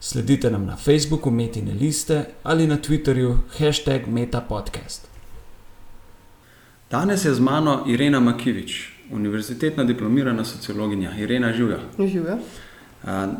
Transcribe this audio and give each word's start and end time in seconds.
Sledite 0.00 0.50
nam 0.50 0.66
na 0.66 0.76
Facebooku 0.76 1.30
Metine 1.30 1.72
liste 1.72 2.24
ali 2.42 2.66
na 2.66 2.76
Twitterju 2.76 3.36
hashtag 3.58 4.06
MetaPodcast. 4.06 5.08
Danes 6.90 7.24
je 7.24 7.34
z 7.34 7.40
mano 7.40 7.84
Irena 7.86 8.20
Makivič, 8.20 8.92
univerzitetna 9.12 9.84
diplomirana 9.84 10.44
sociologinja. 10.44 11.10
Irena 11.18 11.52
Živja. 11.52 11.78
Živijo. 11.98 12.38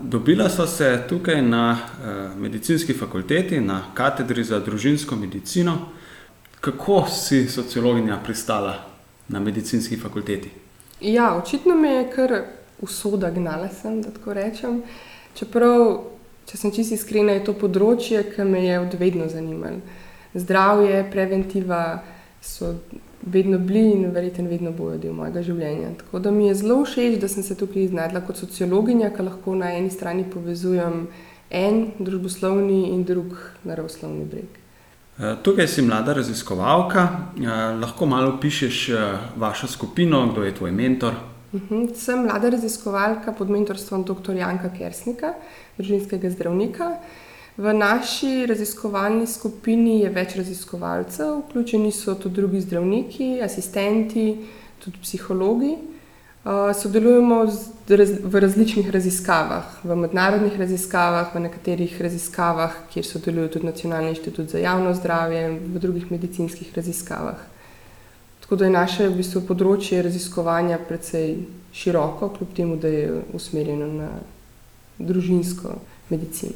Dobila 0.03 0.49
so 0.49 0.67
se 0.67 1.03
tukaj 1.09 1.43
na 1.43 1.79
medicinski 2.39 2.95
fakulteti, 2.95 3.61
na 3.61 3.83
katedri 3.95 4.45
za 4.45 4.61
družinsko 4.61 5.17
medicino. 5.17 5.79
Kako 6.61 7.07
si 7.09 7.49
sociologinja 7.49 8.19
pristala 8.25 8.75
na 9.29 9.41
medicinski 9.41 9.97
fakulteti? 9.97 10.51
Ja, 11.01 11.37
očitno 11.37 11.75
me 11.75 11.89
je 11.89 12.11
kar 12.11 12.43
usoda 12.81 13.31
gnala, 13.31 13.69
sem, 13.69 14.03
da 14.03 14.11
tako 14.11 14.35
rečem. 14.35 14.83
Čeprav 15.35 16.03
če 16.47 16.57
sem 16.57 16.73
čisto 16.73 16.95
iskrena, 16.95 17.35
je 17.37 17.45
to 17.49 17.57
področje, 17.59 18.23
ki 18.35 18.47
me 18.47 18.65
je 18.67 18.79
od 18.81 18.95
vedno 19.01 19.29
zanimalo. 19.29 19.83
Zdravje, 20.37 21.05
preventiva 21.11 22.03
so 22.45 22.75
vedno 23.27 23.59
bili 23.59 23.91
in 23.91 24.11
verjetno 24.15 24.49
vedno 24.49 24.71
bojo 24.73 24.99
del 25.03 25.15
mojega 25.17 25.43
življenja. 25.43 25.95
Tako 26.03 26.21
da 26.23 26.31
mi 26.31 26.47
je 26.47 26.59
zelo 26.61 26.83
všeč, 26.85 27.17
da 27.21 27.29
sem 27.29 27.43
se 27.43 27.57
tukaj 27.59 27.89
znašla 27.91 28.23
kot 28.27 28.39
sociologinja, 28.39 29.11
ki 29.17 29.27
lahko 29.27 29.57
na 29.59 29.73
eni 29.75 29.91
strani 29.91 30.27
povezujem 30.31 31.07
en 31.51 31.83
družboslovni 31.99 32.93
in 32.93 33.03
drug 33.09 33.35
naravoslovni 33.65 34.27
breg. 34.31 34.63
Eh, 35.19 35.37
tukaj 35.43 35.69
si 35.69 35.83
mlada 35.83 36.13
raziskovalka, 36.13 37.09
eh, 37.41 37.49
lahko 37.81 38.07
malo 38.07 38.37
pišeš 38.41 38.89
eh, 38.89 39.19
vašo 39.37 39.67
skupino, 39.67 40.27
kdo 40.33 40.45
je 40.45 40.55
tvoj 40.55 40.73
mentor. 40.73 41.15
Uhum, 41.55 41.95
sem 41.95 42.25
mlada 42.25 42.49
raziskovalka 42.51 43.33
pod 43.33 43.51
mentorstvom 43.51 44.03
dr. 44.05 44.35
Janka 44.35 44.71
Kersnika, 44.75 45.37
družinskega 45.79 46.31
zdravnika. 46.35 46.97
V 47.57 47.73
naši 47.73 48.47
raziskovalni 48.51 49.29
skupini 49.31 50.01
je 50.03 50.11
več 50.13 50.35
raziskovalcev, 50.37 51.39
vključeni 51.47 51.93
so 51.95 52.17
tudi 52.19 52.43
drugi 52.43 52.61
zdravniki, 52.61 53.37
asistenti, 53.47 54.27
tudi 54.83 54.99
psihologi. 55.01 55.77
Uh, 56.47 56.71
sodelujemo 56.79 57.41
v 57.87 58.41
različnih 58.43 58.91
raziskavah, 58.95 59.81
v 59.83 59.97
mednarodnih 59.99 60.59
raziskavah, 60.59 61.33
v 61.35 61.43
nekaterih 61.47 61.97
raziskavah, 62.03 62.77
kjer 62.93 63.07
sodeluje 63.07 63.55
tudi 63.55 63.67
Nacionalni 63.67 64.13
inštitut 64.15 64.53
za 64.55 64.59
javno 64.63 64.93
zdravje, 64.95 65.49
v 65.59 65.83
drugih 65.83 66.11
medicinskih 66.11 66.71
raziskavah. 66.77 67.41
Tako 68.47 68.57
da 68.57 68.65
je 68.65 68.71
naše 68.71 69.09
v 69.11 69.17
bistvu, 69.19 69.41
področje 69.43 70.05
raziskovanja 70.07 70.77
precej 70.79 71.33
široko, 71.75 72.29
kljub 72.37 72.53
temu, 72.55 72.77
da 72.79 72.87
je 72.87 73.09
usmerjeno 73.35 73.89
na 73.91 74.11
družinsko 75.03 75.73
medicino. 76.13 76.55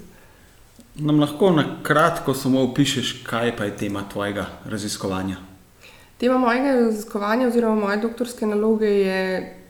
Nam 1.02 1.18
lahko 1.18 1.50
na 1.50 1.64
kratko 1.82 2.34
samo 2.34 2.62
opišeš, 2.68 3.24
kaj 3.26 3.56
pa 3.58 3.66
je 3.66 3.76
tema 3.82 4.04
tvojega 4.06 4.46
raziskovanja? 4.70 5.42
Tema 6.22 6.38
mojega 6.38 6.76
raziskovanja 6.78 7.48
oziroma 7.48 7.74
moje 7.82 7.98
doktorske 8.06 8.46
naloge 8.46 8.86
je 8.86 9.20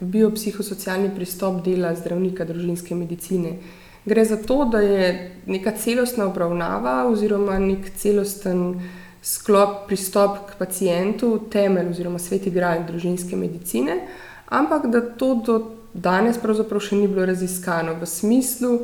biopsihosocialni 0.00 1.08
pristop 1.16 1.64
dela 1.64 1.94
zdravnika 1.96 2.44
družinske 2.44 2.94
medicine. 2.94 3.56
Gre 4.04 4.25
za 4.25 4.37
to, 4.37 4.64
da 4.69 4.84
je 4.84 5.37
neka 5.47 5.72
celostna 5.72 6.28
obravnava 6.28 7.04
oziroma 7.08 7.58
nek 7.58 7.94
celosten 7.97 8.75
sklop 9.22 9.86
pristop 9.86 10.38
k 10.50 10.58
pacijentu 10.58 11.41
temelj 11.53 11.91
oziroma 11.91 12.19
sveti 12.19 12.50
gral 12.50 12.86
družinske 12.88 13.36
medicine, 13.36 14.00
ampak 14.48 14.86
da 14.91 15.00
to 15.00 15.34
do 15.47 15.58
danes 15.94 16.38
pravzaprav 16.38 16.81
še 16.81 16.97
ni 16.97 17.08
bilo 17.08 17.26
raziskano 17.26 17.94
v 18.00 18.06
smislu, 18.06 18.78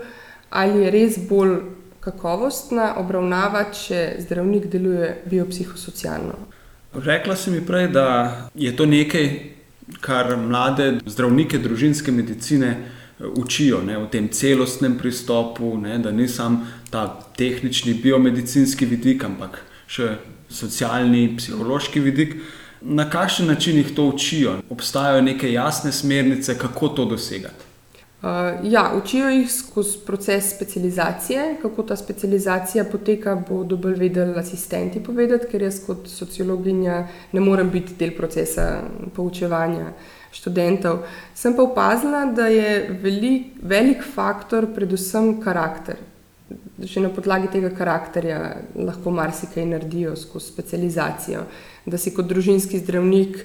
ali 0.51 0.85
je 0.85 0.91
res 0.91 1.19
bolj 1.29 1.59
kakovostna 2.07 2.95
obravnava, 3.01 3.65
če 3.75 4.21
zdravnik 4.23 4.69
deluje 4.71 5.11
biopsihosocialno. 5.27 6.37
Rekla 6.95 7.37
si 7.37 7.51
mi 7.51 7.61
prej, 7.67 7.89
da 7.93 8.07
je 8.55 8.71
to 8.77 8.87
nekaj, 8.87 9.27
kar 10.01 10.37
mlade 10.37 11.01
zdravnike 11.07 11.59
družinske 11.63 12.13
medicine 12.13 12.71
eh, 12.77 13.27
učijo 13.27 13.83
ne, 13.87 13.99
v 13.99 14.11
tem 14.11 14.29
celostnem 14.29 14.97
pristopu, 14.99 15.75
ne, 15.83 15.99
da 15.99 16.11
ni 16.11 16.29
samo 16.29 16.67
ta 16.91 17.09
tehnični 17.37 17.95
biomedicinski 18.03 18.87
vidik, 18.87 19.25
ampak 19.25 19.61
še 19.87 20.17
socialni, 20.49 21.29
psihološki 21.37 22.01
vidik. 22.01 22.37
Na 22.81 23.09
kakšen 23.11 23.47
način 23.47 23.77
jih 23.81 23.95
to 23.95 24.05
učijo? 24.13 24.59
Obstajajo 24.71 25.23
neke 25.23 25.53
jasne 25.53 25.93
smernice, 25.93 26.59
kako 26.59 26.89
to 26.89 27.05
dosegati? 27.05 27.67
Uh, 28.23 28.73
ja, 28.73 28.93
učijo 28.97 29.29
jih 29.29 29.53
skozi 29.53 29.99
proces 30.07 30.55
specializacije. 30.55 31.57
Kako 31.63 31.83
ta 31.83 31.97
specializacija 31.97 32.85
poteka, 32.85 33.35
bodo 33.49 33.77
bolj 33.77 33.95
vedeli 33.95 34.39
asistenti 34.39 35.03
povedati, 35.03 35.47
ker 35.51 35.63
jaz 35.63 35.81
kot 35.87 36.09
sociologinja 36.09 37.07
ne 37.33 37.41
morem 37.41 37.71
biti 37.71 37.95
del 37.99 38.15
procesa 38.17 38.83
poučevanja 39.15 39.93
študentov. 40.33 41.05
Sem 41.35 41.57
pa 41.57 41.63
opazila, 41.63 42.25
da 42.27 42.47
je 42.47 42.99
velik, 43.03 43.53
velik 43.63 44.03
faktor 44.15 44.67
predvsem 44.75 45.37
karakter. 45.41 45.97
Že 46.79 47.01
na 47.01 47.09
podlagi 47.09 47.49
tega 47.49 47.71
karakterja 47.73 48.39
lahko 48.77 49.11
marsikaj 49.11 49.65
naredijo 49.65 50.17
skozi 50.17 50.51
specializacijo. 50.53 51.47
Da 51.87 51.99
si 51.99 52.13
kot 52.15 52.29
družinski 52.29 52.79
zdravnik 52.83 53.39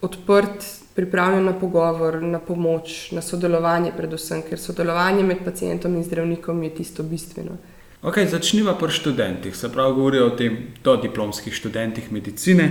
odprt, 0.00 0.64
pripravljen 0.94 1.44
na 1.44 1.52
pogovor, 1.52 2.22
na 2.22 2.38
pomoč, 2.38 3.10
na 3.12 3.22
sodelovanje, 3.22 3.92
predvsem, 3.96 4.42
ker 4.48 4.58
sodelovanje 4.58 5.24
med 5.24 5.44
pacijentom 5.44 5.96
in 5.96 6.04
zdravnikom 6.04 6.62
je 6.62 6.74
tisto 6.80 7.02
bistveno. 7.02 7.58
Okay, 8.00 8.24
začniva 8.24 8.72
pri 8.80 8.88
študentih, 8.96 9.56
se 9.56 9.68
pravi, 9.68 9.94
govorijo 9.94 10.30
o 10.30 10.36
tem, 10.36 10.56
do 10.84 10.96
diplomskih 10.96 11.52
študentih 11.52 12.12
medicine. 12.12 12.70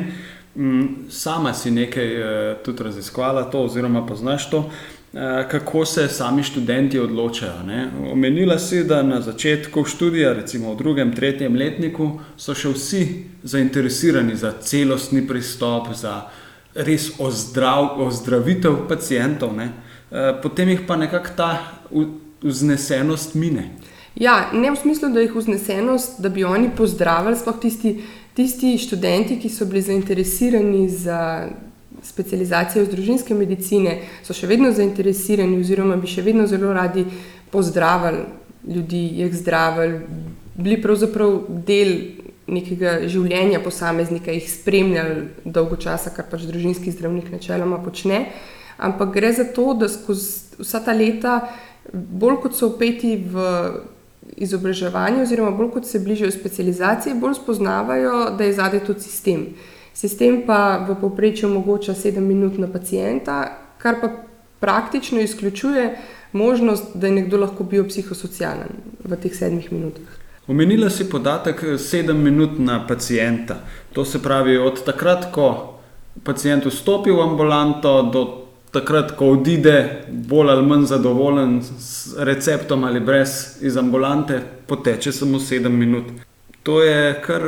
Mm, 0.56 1.06
sama 1.10 1.54
si 1.54 1.72
nekaj 1.72 2.16
eh, 2.16 2.56
tudi 2.66 2.84
raziskovala, 2.84 3.44
to, 3.52 3.62
oziroma 3.70 4.06
poznaš 4.06 4.50
to. 4.50 4.64
Eh, 5.14 5.48
kako 5.52 5.86
se 5.86 6.08
sami 6.08 6.44
študenti 6.44 7.00
odločajo. 7.00 7.64
Ne? 7.66 7.90
Omenila 8.12 8.60
si, 8.60 8.84
da 8.84 9.04
na 9.04 9.22
začetku 9.22 9.84
študija, 9.84 10.34
recimo 10.34 10.74
v 10.74 10.78
drugem, 10.78 11.16
tretjem 11.16 11.56
letniku, 11.56 12.12
so 12.38 12.54
še 12.54 12.70
vsi 12.70 13.02
zainteresirani 13.44 14.36
za 14.38 14.52
celostni 14.62 15.24
pristop, 15.28 15.88
za 15.98 16.28
res 16.76 17.08
ozdrav, 17.18 17.98
ozdravitev 18.06 18.84
pacijentov, 18.90 19.56
ne? 19.58 19.72
Eh, 20.12 20.30
potem 20.44 20.70
jih 20.70 20.86
pa 20.88 20.96
nekako 20.96 21.34
ta 21.36 21.50
vznesenost 22.44 23.34
mine. 23.34 23.66
Ja, 24.14 24.52
ne 24.54 24.70
v 24.70 24.78
smislu, 24.78 25.10
da 25.10 25.26
jih 25.26 25.34
vznesenost, 25.34 26.22
da 26.22 26.30
bi 26.30 26.46
oni 26.46 26.70
pozdravili, 26.78 27.38
sploh 27.38 27.58
tisti, 27.58 27.96
tisti 28.38 28.78
študenti, 28.78 29.40
ki 29.42 29.50
so 29.50 29.66
bili 29.66 29.82
zainteresirani 29.82 30.86
za 30.90 31.50
specializacijo 32.04 32.84
iz 32.84 32.90
družinske 32.90 33.36
medicine, 33.36 34.00
so 34.24 34.34
še 34.34 34.48
vedno 34.48 34.72
zainteresirani, 34.72 35.60
oziroma 35.60 35.98
bi 36.00 36.08
še 36.08 36.24
vedno 36.26 36.48
zelo 36.48 36.74
radi 36.74 37.06
pozdravili 37.52 38.26
ljudi, 38.68 39.04
jih 39.22 39.36
zdravili, 39.36 40.00
bili 40.56 40.82
pravzaprav 40.82 41.38
del 41.68 41.94
nekega 42.50 42.96
življenja 43.10 43.62
posameznika, 43.64 44.34
jih 44.34 44.48
spremljali 44.50 45.28
dolgo 45.46 45.78
časa, 45.80 46.12
kar 46.14 46.28
pač 46.32 46.48
družinski 46.50 46.92
zdravnik 46.94 47.30
načeloma 47.34 47.80
počne. 47.84 48.26
Ampak 48.80 49.14
gre 49.14 49.32
za 49.36 49.46
to, 49.56 49.74
da 49.78 49.90
skozi 49.92 50.58
vsa 50.60 50.82
ta 50.84 50.96
leta, 50.96 51.40
bolj 51.94 52.40
kot 52.44 52.56
so 52.58 52.72
upeti 52.74 53.16
v 53.20 53.46
izobraževanje, 54.40 55.24
oziroma 55.24 55.52
bolj 55.56 55.74
kot 55.78 55.90
se 55.90 56.02
bližajo 56.04 56.32
specializaciji, 56.32 57.18
bolj 57.20 57.40
spoznavajo, 57.42 58.30
da 58.38 58.48
je 58.48 58.56
zadaj 58.56 58.86
tudi 58.88 59.06
sistem. 59.08 59.46
Sistem 60.00 60.46
pa 60.48 60.86
v 60.88 60.96
povprečju 60.96 61.50
omogoča 61.50 61.92
7 61.92 62.24
minut 62.24 62.56
na 62.58 62.68
pacijenta, 62.72 63.58
kar 63.78 63.98
pa 64.02 64.08
praktično 64.60 65.20
izključuje 65.20 65.98
možnost, 66.32 66.96
da 66.96 67.08
je 67.08 67.14
nekdo 67.14 67.38
lahko 67.38 67.64
bil 67.64 67.84
psihosocialen 67.88 68.80
v 69.04 69.18
teh 69.20 69.34
7 69.36 69.60
minutah. 69.72 70.08
Omenila 70.48 70.90
si 70.90 71.10
podatek 71.10 71.64
7 71.76 72.14
minut 72.14 72.56
na 72.60 72.80
pacijenta. 72.88 73.60
To 73.94 74.06
se 74.06 74.24
pravi, 74.24 74.58
od 74.58 74.86
takrat, 74.86 75.34
ko 75.36 75.76
pacijent 76.24 76.66
vstopi 76.66 77.12
v 77.12 77.20
ambulanto, 77.20 78.02
do 78.14 78.24
takrat, 78.72 79.12
ko 79.20 79.34
odide, 79.36 80.08
bolj 80.08 80.56
ali 80.56 80.68
manj 80.68 80.86
zadovoljen 80.96 81.60
s 81.62 82.16
receptom 82.18 82.84
ali 82.84 83.00
brez 83.00 83.60
iz 83.62 83.78
ambulante, 83.78 84.40
poteče 84.68 85.12
samo 85.12 85.40
7 85.40 85.70
minut. 85.70 86.06
To 86.64 86.84
je 86.84 87.22
kar 87.26 87.44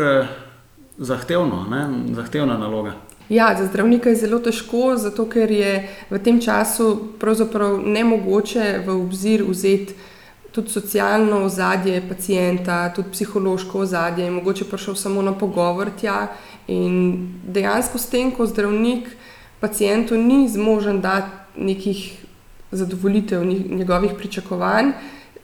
zahtevno, 1.01 1.65
zahtevna 2.13 2.57
naloga. 2.57 2.93
Ja, 3.29 3.55
za 3.57 3.65
zdravnika 3.65 4.09
je 4.09 4.15
zelo 4.15 4.39
težko, 4.39 4.95
zato 4.97 5.25
ker 5.25 5.51
je 5.51 5.87
v 6.09 6.19
tem 6.19 6.41
času 6.41 7.15
pravzaprav 7.19 7.79
nemogoče 7.79 8.83
v 8.85 8.95
obzir 8.95 9.43
vzeti 9.47 9.95
tudi 10.51 10.69
socialno 10.69 11.45
ozadje 11.45 12.01
pacijenta, 12.09 12.93
tudi 12.93 13.09
psihološko 13.11 13.79
ozadje. 13.79 14.25
Je 14.25 14.31
mogoče 14.31 14.65
prišel 14.67 14.95
samo 14.95 15.21
na 15.21 15.31
pogovor 15.33 15.89
tja 16.01 16.27
in 16.67 17.29
dejansko 17.47 17.97
s 17.97 18.09
tem, 18.09 18.31
ko 18.31 18.45
zdravnik 18.45 19.07
pacijentu 19.59 20.17
ni 20.17 20.49
zmožen 20.49 21.01
dati 21.01 21.31
nekih 21.55 22.25
zadovoljitev 22.71 23.45
njegovih 23.45 24.11
pričakovanj, 24.17 24.91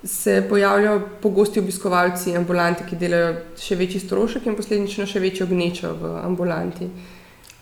se 0.03 0.45
pojavljajo 0.49 1.01
pogosti 1.21 1.59
obiskovalci 1.59 2.35
ambulante, 2.37 2.85
ki 2.89 2.95
delajo 2.95 3.33
še 3.59 3.75
večji 3.75 3.99
strošek 4.05 4.45
in 4.45 4.55
posledično 4.55 5.07
še 5.09 5.19
večjo 5.19 5.47
gnečo 5.49 5.93
v 5.97 6.13
ambulanti. 6.23 6.89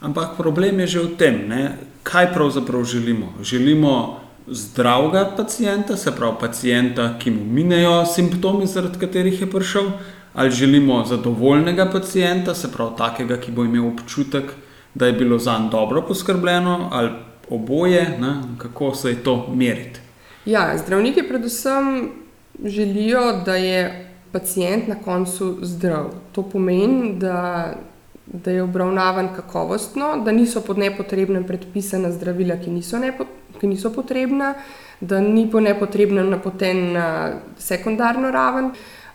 Ampak 0.02 0.36
problem 0.38 0.80
je 0.84 0.88
že 0.88 1.00
v 1.00 1.16
tem, 1.18 1.48
ne? 1.50 1.78
kaj 2.04 2.34
pravzaprav 2.34 2.84
želimo. 2.84 3.34
Želimo 3.42 4.20
zdravega 4.48 5.32
pacijenta, 5.38 5.98
se 5.98 6.12
pravi 6.12 6.36
pacijenta, 6.40 7.16
ki 7.20 7.32
mu 7.32 7.46
minejo 7.46 8.06
simptomi, 8.06 8.68
zaradi 8.68 9.00
katerih 9.00 9.42
je 9.42 9.50
prišel, 9.50 9.90
ali 10.34 10.52
želimo 10.52 11.06
zadovoljnega 11.06 11.90
pacijenta, 11.92 12.54
se 12.56 12.72
pravi 12.72 12.98
takega, 12.98 13.40
ki 13.42 13.52
bo 13.52 13.64
imel 13.64 13.88
občutek, 13.88 14.52
da 14.94 15.08
je 15.08 15.14
bilo 15.14 15.40
za 15.40 15.58
njim 15.58 15.70
dobro 15.70 16.02
poskrbljeno, 16.02 16.90
ali 16.92 17.10
oboje, 17.50 18.18
ne? 18.20 18.36
kako 18.58 18.96
se 18.96 19.10
je 19.10 19.24
to 19.24 19.48
meriti. 19.56 20.00
Ja, 20.46 20.78
zdravniki 20.78 21.24
predvsem 21.24 22.12
želijo, 22.64 23.42
da 23.46 23.56
je 23.56 24.12
pacijent 24.32 24.88
na 24.88 24.96
koncu 24.96 25.58
zdrav. 25.62 26.06
To 26.32 26.44
pomeni, 26.44 27.14
da, 27.20 27.74
da 28.26 28.52
je 28.52 28.64
obravnavan 28.64 29.30
kakovostno, 29.36 30.22
da 30.26 30.32
niso 30.32 30.62
pod 30.62 30.78
nepotrebnem 30.78 31.44
predpisana 31.48 32.12
zdravila, 32.12 32.58
ki 32.60 32.72
niso, 32.72 33.00
nepo, 33.00 33.26
ki 33.60 33.68
niso 33.68 33.94
potrebna, 33.94 34.54
da 35.02 35.20
ni 35.20 35.48
po 35.52 35.60
nepotrebnem 35.60 36.30
napoten 36.30 36.92
na 36.94 37.08
sekundarno 37.58 38.32
raven. 38.32 38.72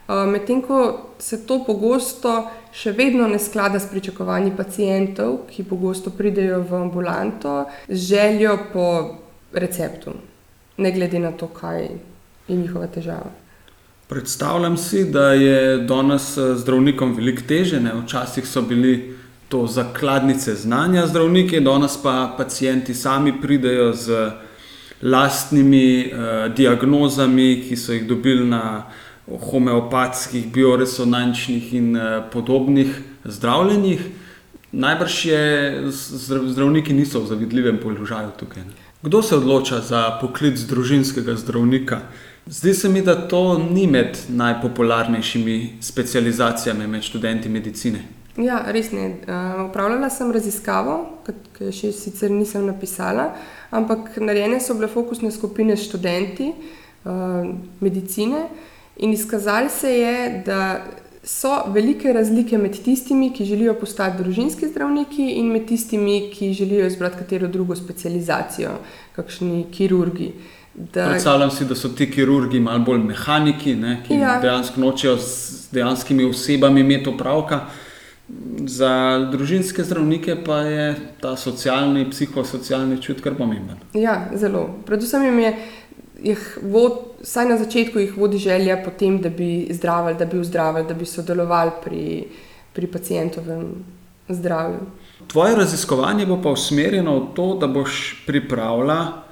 Medtem 0.08 0.62
ko 0.62 0.78
se 1.18 1.44
to 1.46 1.60
pogosto 1.66 2.50
še 2.74 2.92
vedno 2.96 3.28
ne 3.28 3.38
sklada 3.38 3.78
s 3.78 3.86
pričakovanji 3.90 4.50
pacijentov, 4.56 5.44
ki 5.50 5.68
pogosto 5.68 6.10
pridejo 6.10 6.64
v 6.66 6.80
ambulanto 6.80 7.64
z 7.88 7.98
željo 8.14 8.56
po 8.72 8.86
receptu, 9.52 10.14
ne 10.76 10.92
glede 10.92 11.18
na 11.18 11.30
to, 11.32 11.46
kaj 11.46 12.09
je 12.50 12.56
njihova 12.56 12.86
težava. 12.86 13.30
Predstavljam 14.08 14.76
si, 14.76 15.04
da 15.10 15.32
je 15.32 15.78
danes 15.78 16.36
eh, 16.38 16.54
zdravnikom 16.56 17.14
veliko 17.16 17.42
teže. 17.48 17.80
Ne? 17.80 17.92
Včasih 18.02 18.46
so 18.46 18.62
bili 18.62 19.14
to 19.48 19.66
zakladnice 19.66 20.54
znanja 20.54 21.06
zdravniki, 21.06 21.60
danes 21.60 21.96
pa 22.02 22.34
pacijenti 22.38 22.94
sami 22.94 23.32
pridejo 23.42 23.92
z 23.92 24.30
lastnimi 25.02 26.12
uh, 26.12 26.54
diagnozami, 26.54 27.64
ki 27.68 27.76
so 27.76 27.92
jih 27.92 28.06
dobili 28.06 28.46
na 28.46 28.84
homeopatskih, 29.50 30.52
bioresonančnih 30.52 31.74
in 31.74 31.96
uh, 31.96 32.02
podobnih 32.32 33.00
zdravljenjih. 33.24 34.00
Najbrž 34.72 35.24
je 35.26 35.82
zdravniki 36.52 36.94
niso 36.94 37.20
v 37.20 37.26
zavidljivem 37.26 37.78
položaju 37.82 38.30
tukaj. 38.38 38.62
Kdo 39.02 39.22
se 39.22 39.36
odloča 39.36 39.80
za 39.80 40.18
poklic 40.20 40.60
družinskega 40.60 41.34
zdravnika? 41.34 42.00
Zdi 42.50 42.74
se 42.74 42.88
mi, 42.88 43.02
da 43.02 43.28
to 43.28 43.58
ni 43.70 43.86
med 43.86 44.18
najpopularnejšimi 44.28 45.78
specializacijami 45.80 46.86
med 46.86 47.02
študenti 47.02 47.48
medicine. 47.48 48.00
Ja, 48.36 48.64
res 48.66 48.90
ne. 48.90 49.04
Upravljala 49.68 50.08
sem 50.10 50.32
raziskavo, 50.34 50.96
ki 51.54 51.68
jo 51.68 51.76
še 51.76 51.92
sicer 51.94 52.32
nisem 52.34 52.66
napisala, 52.66 53.28
ampak 53.70 54.18
narejene 54.18 54.58
so 54.58 54.74
bile 54.74 54.90
fokusne 54.90 55.30
skupine 55.30 55.78
študenti 55.78 56.50
medicine 57.80 58.48
in 58.98 59.14
izkazali 59.14 59.70
se 59.70 59.94
je, 59.94 60.42
da 60.46 60.60
so 61.22 61.54
velike 61.70 62.12
razlike 62.12 62.58
med 62.58 62.82
tistimi, 62.82 63.30
ki 63.30 63.44
želijo 63.44 63.74
postati 63.78 64.24
družinski 64.24 64.72
zdravniki, 64.72 65.36
in 65.38 65.52
med 65.52 65.68
tistimi, 65.68 66.32
ki 66.34 66.50
želijo 66.52 66.86
izbrati 66.90 67.22
katero 67.22 67.48
drugo 67.48 67.76
specializacijo, 67.76 68.80
kakšni 69.14 69.68
kirurgi. 69.70 70.32
Da... 70.74 71.08
Predstavljam 71.08 71.50
si, 71.50 71.64
da 71.64 71.74
so 71.74 71.88
ti 71.88 72.10
kirurgi 72.10 72.60
malo 72.60 72.78
bolj 72.78 72.98
mehaniki, 72.98 73.74
ne, 73.76 74.02
ki 74.06 74.14
ja. 74.14 74.38
dejansko 74.42 74.80
nočejo 74.80 75.16
z 75.16 75.70
dejanskimi 75.72 76.24
osebami 76.24 76.80
imeti 76.80 77.08
opravka. 77.10 77.60
Za 78.66 78.90
družinske 79.32 79.82
zdravnike 79.84 80.36
pa 80.46 80.60
je 80.62 80.94
ta 81.20 81.34
socialni, 81.36 82.04
psihosocialni 82.10 83.00
čut 83.02 83.20
kar 83.20 83.34
pomemben. 83.34 83.80
Ja, 83.94 84.28
zelo. 84.34 84.68
Predvsem 84.86 85.24
jim 85.24 85.38
je, 85.38 85.54
jih 86.30 86.44
vod, 86.62 87.00
vsaj 87.24 87.48
na 87.48 87.56
začetku, 87.58 87.98
jih 87.98 88.14
vodi 88.16 88.38
želja 88.38 88.78
po 88.84 88.92
tem, 88.94 89.18
da 89.22 89.28
bi 89.28 89.66
zdravili, 89.74 90.18
da 90.18 90.28
bi 90.30 90.38
vzdravili, 90.38 90.86
da 90.88 90.94
bi 90.94 91.06
sodelovali 91.06 91.72
pri, 91.84 92.04
pri 92.72 92.86
pacijentovem 92.86 93.66
zdravju. 94.28 94.86
Tvoje 95.26 95.56
raziskovanje 95.56 96.26
bo 96.26 96.38
pa 96.42 96.54
usmerjeno 96.54 97.16
v 97.18 97.26
to, 97.34 97.48
da 97.58 97.66
boš 97.66 98.22
pripravila 98.26 99.00
Eh, 99.00 99.29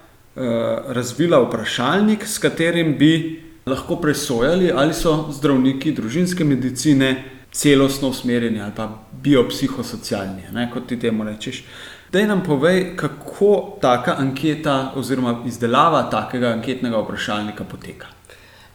razvila 0.88 1.40
vprašalnik, 1.42 2.26
s 2.26 2.38
katerim 2.38 2.94
bi 2.98 3.42
lahko 3.66 3.96
presojali, 3.96 4.72
ali 4.74 4.94
so 4.94 5.28
zdravniki 5.32 5.92
družinske 5.92 6.44
medicine 6.44 7.24
celostno 7.52 8.08
usmerjeni 8.08 8.60
ali 8.60 8.72
pa 8.76 8.88
biopsihosocialni, 9.22 10.42
ne, 10.52 10.70
kot 10.72 10.86
ti 10.86 10.98
temu 11.00 11.24
rečeš. 11.24 11.64
Da 12.12 12.26
nam 12.26 12.42
povej, 12.44 12.96
kako 12.96 13.78
taka 13.80 14.14
anketa 14.18 14.92
oziroma 14.96 15.42
izdelava 15.46 16.02
takega 16.10 16.48
anketnega 16.56 16.98
vprašalnika 16.98 17.64
poteka. 17.64 18.06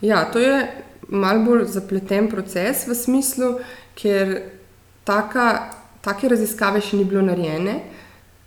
Ja, 0.02 0.32
to 0.32 0.40
je 0.40 0.84
mal 1.10 1.40
bolj 1.46 1.66
zapleten 1.74 2.30
proces 2.30 2.88
v 2.88 2.96
smislu, 2.96 3.56
ker 3.96 4.36
taka, 5.04 5.48
take 6.02 6.30
raziskave 6.30 6.82
še 6.82 7.00
ni 7.00 7.06
bilo 7.10 7.24
narejene. 7.26 7.80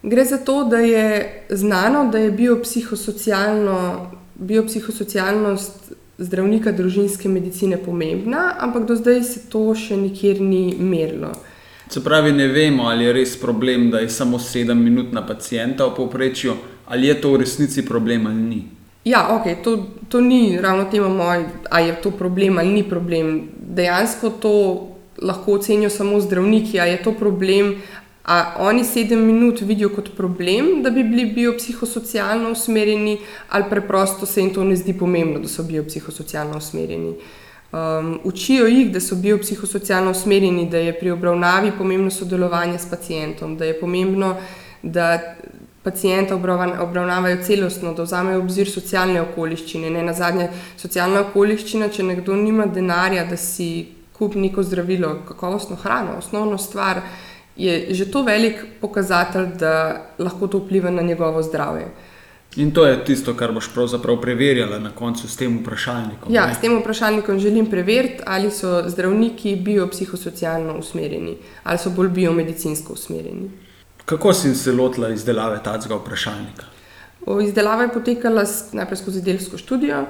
Gre 0.06 0.24
za 0.24 0.36
to, 0.38 0.64
da 0.64 0.78
je 0.78 1.06
znano, 1.50 2.08
da 2.12 2.18
je 2.18 2.30
biopsihosocialno, 2.30 4.10
biopsihosocialnost 4.34 5.92
zdravnika 6.18 6.72
družinske 6.72 7.28
medicine 7.28 7.76
pomembna, 7.76 8.52
ampak 8.58 8.86
do 8.86 8.94
zdaj 8.96 9.22
se 9.26 9.40
to 9.50 9.74
še 9.74 9.96
nikjer 9.98 10.40
ni 10.40 10.76
merilo. 10.78 11.32
Se 11.90 12.04
pravi, 12.04 12.32
ne 12.32 12.46
vemo, 12.48 12.86
ali 12.86 13.04
je 13.04 13.16
res 13.18 13.34
problem, 13.40 13.90
da 13.90 13.98
je 14.04 14.08
samo 14.14 14.38
sedem 14.38 14.78
minut 14.78 15.10
na 15.12 15.26
pacijenta 15.26 15.90
v 15.90 15.96
povprečju, 15.98 16.54
ali 16.86 17.10
je 17.10 17.20
to 17.20 17.34
v 17.34 17.42
resnici 17.42 17.82
problem 17.86 18.30
ali 18.30 18.46
ni. 18.46 18.62
Ja, 19.06 19.26
ok, 19.34 19.62
to, 19.62 19.76
to 20.08 20.20
ni 20.20 20.58
ravno 20.62 20.86
tema 20.90 21.08
moj, 21.08 21.48
ali 21.70 21.88
je 21.88 22.00
to 22.02 22.10
problem 22.10 22.58
ali 22.58 22.78
ni 22.78 22.86
problem. 22.86 23.48
Dejansko 23.58 24.30
to 24.30 24.54
lahko 25.22 25.58
ocenijo 25.58 25.90
samo 25.90 26.20
zdravniki, 26.20 26.80
ali 26.80 26.90
je 26.90 27.02
to 27.02 27.12
problem, 27.12 27.74
A 28.26 28.54
oni 28.58 28.84
sedem 28.84 29.20
minut 29.22 29.60
vidijo 29.60 29.92
kot 29.94 30.08
problem, 30.16 30.82
da 30.82 30.90
bi 30.90 31.04
bili 31.04 31.28
biopsihosocialno 31.34 32.50
usmerjeni, 32.50 33.18
ali 33.48 33.64
preprosto 33.70 34.26
se 34.26 34.40
jim 34.40 34.54
to 34.54 34.64
ne 34.64 34.76
zdi 34.76 34.96
pomembno, 34.98 35.38
da 35.38 35.48
so 35.48 35.62
biopsihosocialno 35.62 36.56
usmerjeni. 36.58 37.14
Um, 37.72 38.18
učijo 38.24 38.66
jih, 38.66 38.90
da 38.92 39.00
so 39.00 39.14
biopsihosocialno 39.14 40.10
usmerjeni, 40.10 40.66
da 40.70 40.78
je 40.78 40.98
pri 40.98 41.10
obravnavi 41.10 41.72
pomembno 41.78 42.10
sodelovanje 42.10 42.78
s 42.78 42.90
pacijentom, 42.90 43.56
da 43.56 43.64
je 43.64 43.80
pomembno, 43.80 44.36
da 44.82 45.20
pacijenta 45.82 46.34
obravnavajo 46.80 47.44
celostno, 47.46 47.94
da 47.94 48.02
vzamejo 48.02 48.40
obzir 48.42 48.70
socialne 48.70 49.20
okoliščine. 49.22 49.90
Ne 49.90 50.02
na 50.02 50.12
zadnje, 50.12 50.48
socialna 50.76 51.20
okoliščina, 51.28 51.92
če 51.94 52.02
nekdo 52.02 52.34
nima 52.34 52.66
denarja, 52.66 53.22
da 53.30 53.38
si 53.38 53.86
kupi 54.18 54.42
neko 54.42 54.66
zdravilo, 54.66 55.12
kakovostno 55.28 55.76
hrano, 55.76 56.18
osnovno 56.18 56.58
stvar 56.58 57.04
je 57.56 57.94
že 57.94 58.10
to 58.10 58.22
velik 58.22 58.64
pokazatelj, 58.80 59.46
da 59.58 60.06
lahko 60.18 60.46
to 60.46 60.58
vpliva 60.58 60.90
na 60.90 61.02
njegovo 61.02 61.42
zdravje. 61.42 61.88
In 62.56 62.70
to 62.72 62.86
je 62.86 63.04
tisto, 63.04 63.34
kar 63.36 63.52
boš 63.52 63.68
pravzaprav 63.74 64.16
preverjala 64.20 64.78
na 64.78 64.90
koncu 64.90 65.28
s 65.28 65.36
tem 65.36 65.58
vprašalnikom. 65.60 66.32
Ja, 66.32 66.46
ne? 66.46 66.54
s 66.54 66.60
tem 66.60 66.78
vprašalnikom 66.80 67.38
želim 67.38 67.66
preveriti, 67.70 68.22
ali 68.26 68.50
so 68.50 68.82
zdravniki 68.88 69.56
biopsihosocialno 69.56 70.78
usmerjeni 70.78 71.36
ali 71.62 71.78
so 71.78 71.90
bolj 71.90 72.08
biomedicinsko 72.08 72.92
usmerjeni. 72.92 73.50
Kako 74.04 74.32
si 74.32 74.54
se 74.54 74.72
lotila 74.72 75.08
izdelave 75.08 75.60
tega 75.62 75.96
vprašalnika? 75.96 76.64
Izdelava 77.42 77.82
je 77.82 77.92
potekala 77.92 78.44
najprej 78.72 78.96
skozi 78.96 79.22
delsko 79.22 79.58
študijo. 79.58 80.04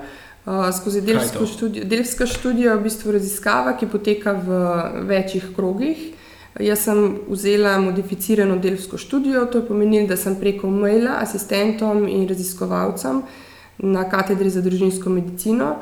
Uh, 0.47 0.69
skozi 0.81 1.01
delsko 1.01 1.47
študijo, 1.47 1.85
delska 1.85 2.27
študija 2.27 2.71
je 2.71 2.79
v 2.79 2.83
bistvu 2.83 3.13
raziskava, 3.13 3.73
ki 3.77 3.89
poteka 3.91 4.33
v 4.33 4.61
večjih 5.09 5.49
krogih. 5.57 6.13
Jaz 6.61 6.85
sem 6.85 7.19
vzela 7.29 7.79
modificirano 7.79 8.57
delsko 8.57 8.99
študijo, 8.99 9.47
to 9.47 9.59
je 9.59 9.67
pomenilo, 9.67 10.07
da 10.09 10.17
sem 10.17 10.39
preko 10.41 10.71
maila 10.71 11.19
asistentom 11.21 12.09
in 12.09 12.29
raziskovalcem 12.29 13.23
na 13.79 14.07
katedri 14.09 14.51
za 14.51 14.63
družinsko 14.65 15.11
medicino 15.11 15.77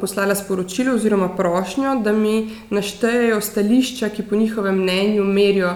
poslala 0.00 0.34
sporočilo 0.34 0.94
oziroma 0.94 1.28
prošnjo, 1.36 2.00
da 2.04 2.12
mi 2.12 2.50
naštejejo 2.70 3.40
stališča, 3.40 4.08
ki 4.08 4.22
po 4.22 4.36
njihovem 4.36 4.78
mnenju 4.82 5.24
merijo 5.24 5.74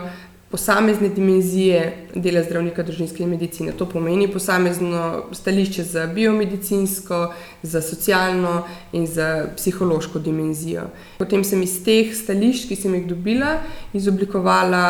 posamezne 0.54 1.08
dimenzije 1.08 2.06
dela 2.14 2.42
zdravnika 2.46 2.84
družinske 2.86 3.26
medicine. 3.26 3.72
To 3.74 3.88
pomeni 3.90 4.28
posamezno 4.30 5.24
stališče 5.34 5.82
za 5.84 6.04
biomedicinsko, 6.06 7.32
za 7.62 7.80
socialno 7.82 8.60
in 8.92 9.06
za 9.06 9.48
psihološko 9.56 10.18
dimenzijo. 10.22 10.84
Potem 11.18 11.42
sem 11.44 11.62
iz 11.66 11.74
teh 11.82 12.12
stališč, 12.14 12.68
ki 12.70 12.78
sem 12.78 12.94
jih 12.94 13.08
dobila, 13.10 13.56
izoblikovala 13.98 14.84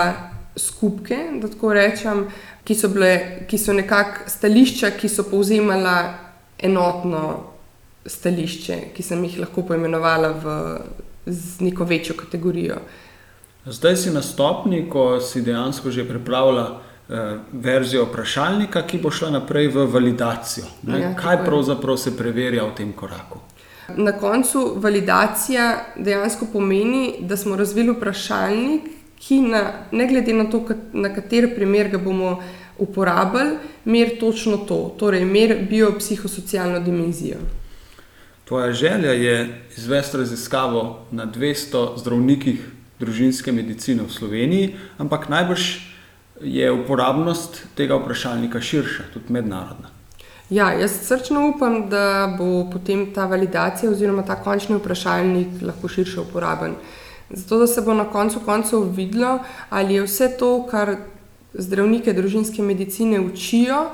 skupke, 0.56 1.16
da 1.40 1.48
tako 1.48 1.72
rečem, 1.72 2.26
ki 2.68 2.76
so, 2.76 2.90
bile, 2.92 3.14
ki 3.48 3.58
so 3.58 3.72
nekako 3.72 4.28
stališča, 4.34 4.92
ki 5.00 5.08
so 5.08 5.24
povzemala 5.30 5.96
enotno 6.60 7.24
stališče, 8.04 8.78
ki 8.92 9.08
sem 9.08 9.24
jih 9.24 9.40
lahko 9.46 9.64
poimenovala 9.64 10.34
v 10.44 10.60
neko 11.64 11.88
večjo 11.88 12.20
kategorijo. 12.20 12.82
Zdaj 13.66 13.96
si 13.96 14.10
na 14.10 14.22
stopni, 14.22 14.84
ko 14.90 15.20
si 15.20 15.40
dejansko 15.42 15.90
že 15.90 16.04
pripravila 16.04 16.80
eh, 17.08 17.38
verzijo 17.52 18.04
vprašalnika, 18.04 18.82
ki 18.82 18.98
bo 18.98 19.10
šla 19.10 19.30
naprej 19.30 19.68
v 19.72 19.86
validacijo. 19.88 20.66
Ja, 20.84 21.14
Kaj 21.16 21.44
pravzaprav 21.44 21.96
se 21.96 22.16
preverja 22.16 22.64
v 22.64 22.74
tem 22.76 22.92
koraku? 22.92 23.40
Na 23.96 24.12
koncu 24.12 24.74
validacija 24.76 25.94
dejansko 25.96 26.46
pomeni, 26.52 27.16
da 27.20 27.36
smo 27.36 27.56
razvili 27.56 27.96
vprašalnik, 27.96 28.82
ki 29.16 29.40
na, 29.40 29.88
ne 29.92 30.06
glede 30.06 30.32
na 30.32 30.44
to, 30.50 30.60
na 30.92 31.08
kater 31.14 31.54
primer 31.54 31.88
ga 31.88 31.98
bomo 31.98 32.42
uporabljali, 32.78 33.56
mer 33.84 34.18
točno 34.20 34.56
to, 34.68 34.96
torej 34.98 35.24
mer 35.24 35.56
biopsihosocialno 35.70 36.80
dimenzijo. 36.80 37.40
Tvoja 38.44 38.72
želja 38.72 39.12
je 39.12 39.64
izvesti 39.76 40.16
raziskavo 40.16 41.06
na 41.10 41.26
200 41.26 41.98
zdravnikih 41.98 42.73
družinske 43.00 43.52
medicine 43.52 44.02
v 44.02 44.12
Sloveniji, 44.12 44.74
ampak 44.98 45.28
najbrž 45.28 45.64
je 46.42 46.70
uporabnost 46.72 47.62
tega 47.78 47.98
vprašalnika 47.98 48.60
širša, 48.60 49.10
tudi 49.14 49.32
mednarodna. 49.32 49.90
Ja, 50.50 50.72
jaz 50.76 50.98
srčno 51.06 51.48
upam, 51.48 51.88
da 51.88 52.34
bo 52.38 52.66
potem 52.72 53.06
ta 53.14 53.24
validacija 53.26 53.90
oziroma 53.90 54.22
ta 54.22 54.36
končni 54.36 54.76
vprašalnik 54.76 55.62
lahko 55.62 55.88
širše 55.88 56.20
uporaben. 56.20 56.74
Zato, 57.30 57.58
da 57.58 57.66
se 57.66 57.82
bo 57.82 57.94
na 57.94 58.04
koncu 58.04 58.40
koncev 58.44 58.90
videlo, 58.96 59.38
ali 59.70 59.94
je 59.94 60.02
vse 60.04 60.28
to, 60.38 60.66
kar 60.70 60.96
zdravnike 61.54 62.12
družinske 62.12 62.62
medicine 62.62 63.20
učijo, 63.20 63.86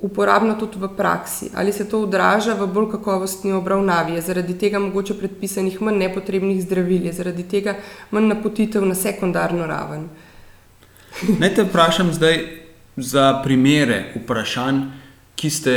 uporabno 0.00 0.54
tudi 0.54 0.78
v 0.80 0.88
praksi, 0.96 1.50
ali 1.54 1.72
se 1.72 1.88
to 1.88 2.00
odraža 2.02 2.54
v 2.54 2.66
bolj 2.66 2.90
kakovostni 2.90 3.52
obravnavi, 3.52 4.14
je 4.16 4.20
zaradi 4.20 4.56
tega 4.58 4.78
mogoče 4.78 5.14
predpisanih 5.14 5.80
manj 5.82 5.98
nepotrebnih 5.98 6.62
zdravil, 6.62 7.04
je 7.06 7.12
zaradi 7.12 7.44
tega 7.44 7.76
manj 8.10 8.28
napotitev 8.32 8.86
na 8.88 8.94
sekundarno 8.94 9.66
raven. 9.66 10.08
Naj 11.38 11.54
te 11.54 11.66
vprašam 11.68 12.12
zdaj 12.16 12.40
za 12.96 13.42
primere 13.44 14.04
vprašanj, 14.16 14.80
ki, 15.36 15.50
ste, 15.50 15.74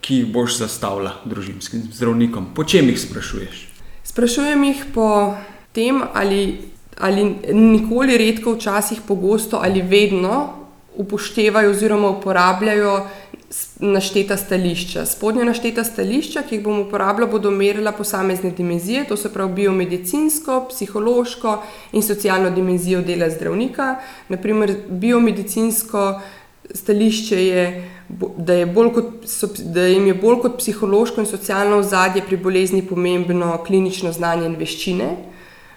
ki 0.00 0.22
jih 0.22 0.32
boš 0.32 0.58
zastavila 0.62 1.12
družinskim 1.24 1.88
zdravnikom. 1.92 2.52
Po 2.54 2.64
čem 2.64 2.88
jih 2.88 3.00
sprašuješ? 3.00 3.66
Sprašujem 4.04 4.64
jih 4.64 4.84
po 4.94 5.36
tem, 5.72 6.00
ali, 6.14 6.58
ali 6.96 7.24
nikoli, 7.52 8.16
redko, 8.16 8.56
včasih 8.56 9.04
pogosto 9.08 9.60
ali 9.60 9.82
vedno 9.82 10.65
upoštevajo 10.96 11.70
oziroma 11.70 12.10
uporabljajo 12.10 13.06
našteta 13.80 14.36
stališča. 14.36 15.06
Spodnja 15.06 15.44
našteta 15.44 15.84
stališča, 15.84 16.42
ki 16.48 16.56
jih 16.56 16.64
bom 16.64 16.80
uporabljala, 16.80 17.30
bodo 17.30 17.50
merila 17.50 17.92
posamezne 17.92 18.50
dimenzije, 18.50 19.04
to 19.08 19.16
se 19.16 19.32
pravi 19.32 19.52
biomedicinsko, 19.52 20.64
psihološko 20.70 21.58
in 21.92 22.02
socialno 22.02 22.50
dimenzijo 22.50 23.02
dela 23.02 23.30
zdravnika. 23.30 23.96
Naprimer, 24.28 24.74
biomedicinsko 24.88 26.20
stališče 26.74 27.44
je, 27.46 27.90
da, 28.36 28.52
je 28.52 28.74
kot, 28.94 29.30
da 29.58 29.86
jim 29.86 30.06
je 30.06 30.14
bolj 30.14 30.40
kot 30.42 30.58
psihološko 30.58 31.20
in 31.20 31.26
socialno 31.26 31.78
ozadje 31.78 32.22
pri 32.26 32.36
bolezni 32.36 32.82
pomembno 32.86 33.62
klinično 33.66 34.12
znanje 34.12 34.46
in 34.46 34.56
veščine. 34.58 35.10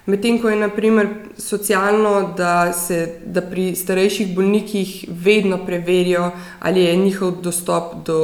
Medtem 0.10 0.40
ko 0.42 0.50
je 0.50 0.56
naprimer 0.58 1.08
socialno, 1.38 2.34
da 2.38 2.74
se 2.74 3.20
da 3.26 3.42
pri 3.46 3.76
starejših 3.76 4.34
bolnikih 4.36 5.06
vedno 5.10 5.60
preverijo, 5.66 6.32
ali 6.60 6.84
je 6.84 6.96
njihov 6.96 7.32
dostop 7.46 7.94
do 8.06 8.18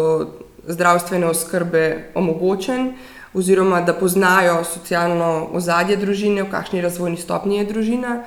zdravstvene 0.67 1.27
oskrbe 1.27 2.11
omogočen, 2.15 2.93
oziroma 3.33 3.81
da 3.81 3.93
poznajo 3.93 4.63
socialno 4.63 5.49
ozadje 5.53 5.97
družine, 6.01 6.43
v 6.43 6.49
kakšni 6.51 6.81
razvojni 6.81 7.21
stopnji 7.21 7.57
je 7.57 7.69
družina, 7.69 8.17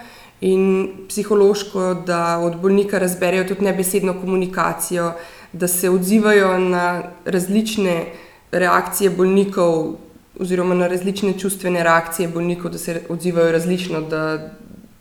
in 0.40 0.88
psihološko, 1.08 1.94
da 2.06 2.38
od 2.38 2.60
bolnika 2.62 2.98
razberejo 2.98 3.48
tudi 3.48 3.64
nebesedno 3.64 4.20
komunikacijo, 4.20 5.12
da 5.52 5.66
se 5.68 5.90
odzivajo 5.90 6.58
na 6.58 7.02
različne 7.24 8.04
reakcije 8.52 9.10
bolnikov 9.10 9.96
oziroma 10.38 10.74
na 10.74 10.86
različne 10.86 11.38
čustvene 11.38 11.82
reakcije 11.82 12.28
bolnikov, 12.28 12.70
da 12.70 12.78
se 12.78 13.02
odzivajo 13.08 13.52
različno, 13.52 14.00
da, 14.00 14.50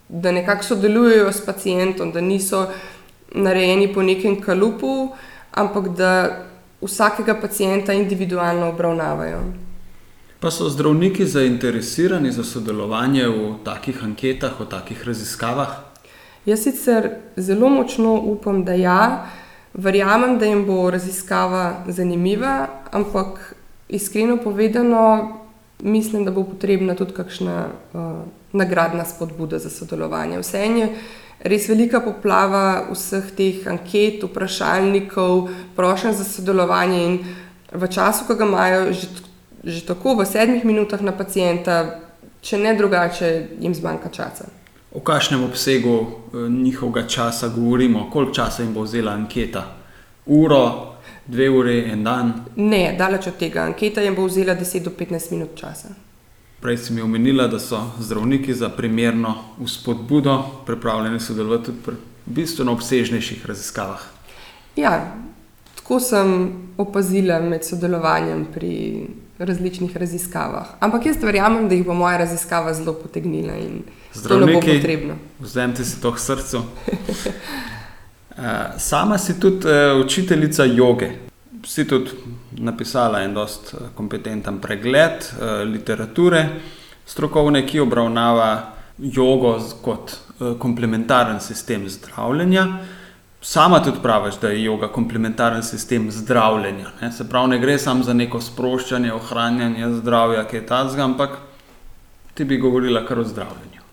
da 0.09 0.31
nekako 0.31 0.63
sodelujejo 0.63 1.31
s 1.31 1.45
pacijentom, 1.45 2.11
da 2.11 2.21
niso 2.21 2.67
narejeni 3.31 3.93
po 3.93 4.01
nekem 4.01 4.41
kalupu, 4.41 5.09
ampak 5.51 5.89
da 5.97 6.43
vsakega 6.81 7.35
pacijenta 7.41 7.93
individualno 7.93 8.69
obravnavajo. 8.69 9.41
Pa 10.39 10.51
so 10.51 10.69
zdravniki 10.69 11.25
zainteresirani 11.25 12.31
za 12.31 12.43
sodelovanje 12.43 13.27
v 13.27 13.55
takih 13.65 14.03
anketah, 14.03 14.59
v 14.59 14.65
takih 14.69 15.07
raziskavah? 15.07 15.71
Jaz 16.45 16.63
sicer 16.63 17.09
zelo 17.35 17.69
močno 17.69 18.13
upam, 18.13 18.61
da 18.65 18.73
ja, 18.73 19.27
verjamem, 19.73 20.37
da 20.39 20.45
jim 20.45 20.65
bo 20.65 20.91
raziskava 20.91 21.83
zanimiva, 21.87 22.67
ampak 22.91 23.56
iskreno 23.89 24.37
povedano, 24.37 25.37
mislim, 25.79 26.25
da 26.25 26.31
bo 26.31 26.43
potrebna 26.43 26.95
tudi 26.95 27.13
kakšna 27.13 27.67
uh, 27.93 28.01
nagradna 28.53 29.05
spodbuda 29.05 29.59
za 29.59 29.69
sodelovanje. 29.69 30.39
Vse 30.39 30.57
je 30.57 30.89
res 31.39 31.69
velika 31.69 32.01
poplava 32.01 32.87
vseh 32.91 33.31
teh 33.37 33.67
anket, 33.69 34.23
vprašalnikov, 34.23 35.49
prošenj 35.75 36.17
za 36.17 36.25
sodelovanje 36.25 37.03
in 37.05 37.19
v 37.71 37.87
času, 37.87 38.25
ko 38.27 38.35
ga 38.35 38.45
imajo 38.45 38.93
že, 38.93 39.07
že 39.63 39.85
tako 39.85 40.15
v 40.17 40.25
sedmih 40.25 40.65
minutah 40.65 41.01
na 41.01 41.11
pacijenta, 41.11 42.01
če 42.41 42.57
ne 42.57 42.73
drugače, 42.75 43.59
jim 43.59 43.75
zmanjka 43.75 44.09
časa. 44.09 44.49
O 44.95 44.99
kakšnem 44.99 45.43
obsegu 45.43 45.95
eh, 45.99 46.49
njihovega 46.49 47.07
časa 47.07 47.47
govorimo, 47.47 48.09
koliko 48.09 48.33
časa 48.33 48.63
jim 48.63 48.73
bo 48.73 48.87
vzela 48.87 49.11
anketa? 49.11 49.65
Uro, 50.25 50.96
dve 51.27 51.49
uri, 51.49 51.79
en 51.91 52.03
dan? 52.03 52.33
Ne, 52.55 52.95
daleč 52.97 53.27
od 53.27 53.37
tega. 53.37 53.61
Anketa 53.63 54.01
jim 54.01 54.15
bo 54.15 54.25
vzela 54.25 54.55
10 54.55 54.83
do 54.83 54.91
15 54.99 55.31
minut 55.31 55.55
časa. 55.55 55.89
Prej 56.61 56.77
si 56.77 56.93
mi 56.93 57.01
omenila, 57.01 57.47
da 57.47 57.59
so 57.59 57.83
zdravniki 57.99 58.53
za 58.53 58.69
primerno 58.69 59.35
vzpodbudo 59.63 60.43
pripravljeni 60.65 61.19
sodelovati 61.19 61.65
tudi 61.65 61.77
pri 61.85 61.95
bistveno 62.25 62.71
obsežnejših 62.73 63.45
raziskavah. 63.45 64.01
Ja, 64.75 65.15
tako 65.75 65.99
sem 65.99 66.51
opazila 66.77 67.39
med 67.39 67.65
sodelovanjem 67.65 68.45
pri 68.53 69.07
različnih 69.37 69.97
raziskavah. 69.97 70.67
Ampak 70.79 71.05
jaz 71.05 71.21
verjamem, 71.21 71.69
da 71.69 71.75
jih 71.75 71.85
bo 71.85 71.93
moja 71.93 72.17
raziskava 72.17 72.73
zelo 72.73 72.93
potegnila 72.93 73.53
in 73.55 73.83
zelo 74.13 74.47
bo 74.47 74.59
potrebno. 74.59 75.15
Vzemite 75.39 75.85
si 75.85 76.01
to 76.01 76.11
k 76.11 76.19
srcu. 76.19 76.61
Eh, 78.37 78.79
sama 78.79 79.17
si 79.17 79.39
tudi 79.39 79.67
uh, 79.67 80.05
učiteljica 80.05 80.63
joge. 80.63 81.11
Si 81.65 81.87
tudi 81.87 82.09
napisala 82.51 83.21
en 83.23 83.33
dost 83.33 83.73
eh, 83.73 83.77
kompetenten 83.95 84.59
pregled 84.61 85.25
literature 85.65 86.49
strokovne, 87.05 87.65
ki 87.65 87.79
obravnava 87.79 88.73
jogo 88.97 89.57
kot 89.81 90.17
komplementaren 90.59 91.39
sistem 91.39 91.89
zdravljenja. 91.89 92.67
Sama 93.41 93.79
tudi 93.83 93.97
praviš, 94.03 94.37
da 94.41 94.49
je 94.49 94.63
joga 94.63 94.87
komplementaren 94.87 95.63
sistem 95.63 96.11
zdravljenja. 96.11 96.91
Ne? 97.01 97.11
Se 97.11 97.29
pravi, 97.29 97.49
ne 97.49 97.59
gre 97.59 97.77
samo 97.79 98.03
za 98.03 98.13
neko 98.13 98.41
sproščanje, 98.41 99.13
ohranjanje 99.13 99.89
zdravja, 100.01 100.45
ki 100.47 100.55
je 100.55 100.65
ta 100.65 100.83
zga, 100.89 101.03
ampak 101.03 101.37
ti 102.33 102.45
bi 102.45 102.57
govorila 102.57 103.05
kar 103.05 103.19
o 103.19 103.23
zdravljenju. 103.23 103.86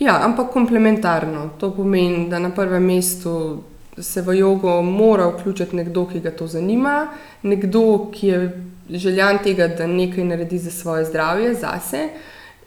Ja, 0.00 0.24
ampak 0.24 0.52
komplementarno. 0.52 1.50
To 1.58 1.70
pomeni, 1.76 2.28
da 2.28 2.38
na 2.38 2.50
prvem 2.50 2.84
mestu 2.84 3.62
se 3.98 4.22
v 4.22 4.38
jogo 4.38 4.82
mora 4.82 5.26
vključiti 5.28 5.76
nekdo, 5.76 6.06
ki 6.06 6.20
ga 6.20 6.30
to 6.30 6.46
zanima, 6.46 7.08
nekdo, 7.42 8.08
ki 8.12 8.26
je 8.26 8.62
željan 8.90 9.38
tega, 9.44 9.68
da 9.68 9.86
nekaj 9.86 10.24
naredi 10.24 10.58
za 10.58 10.70
svoje 10.70 11.04
zdravje, 11.04 11.54
zase. 11.54 12.08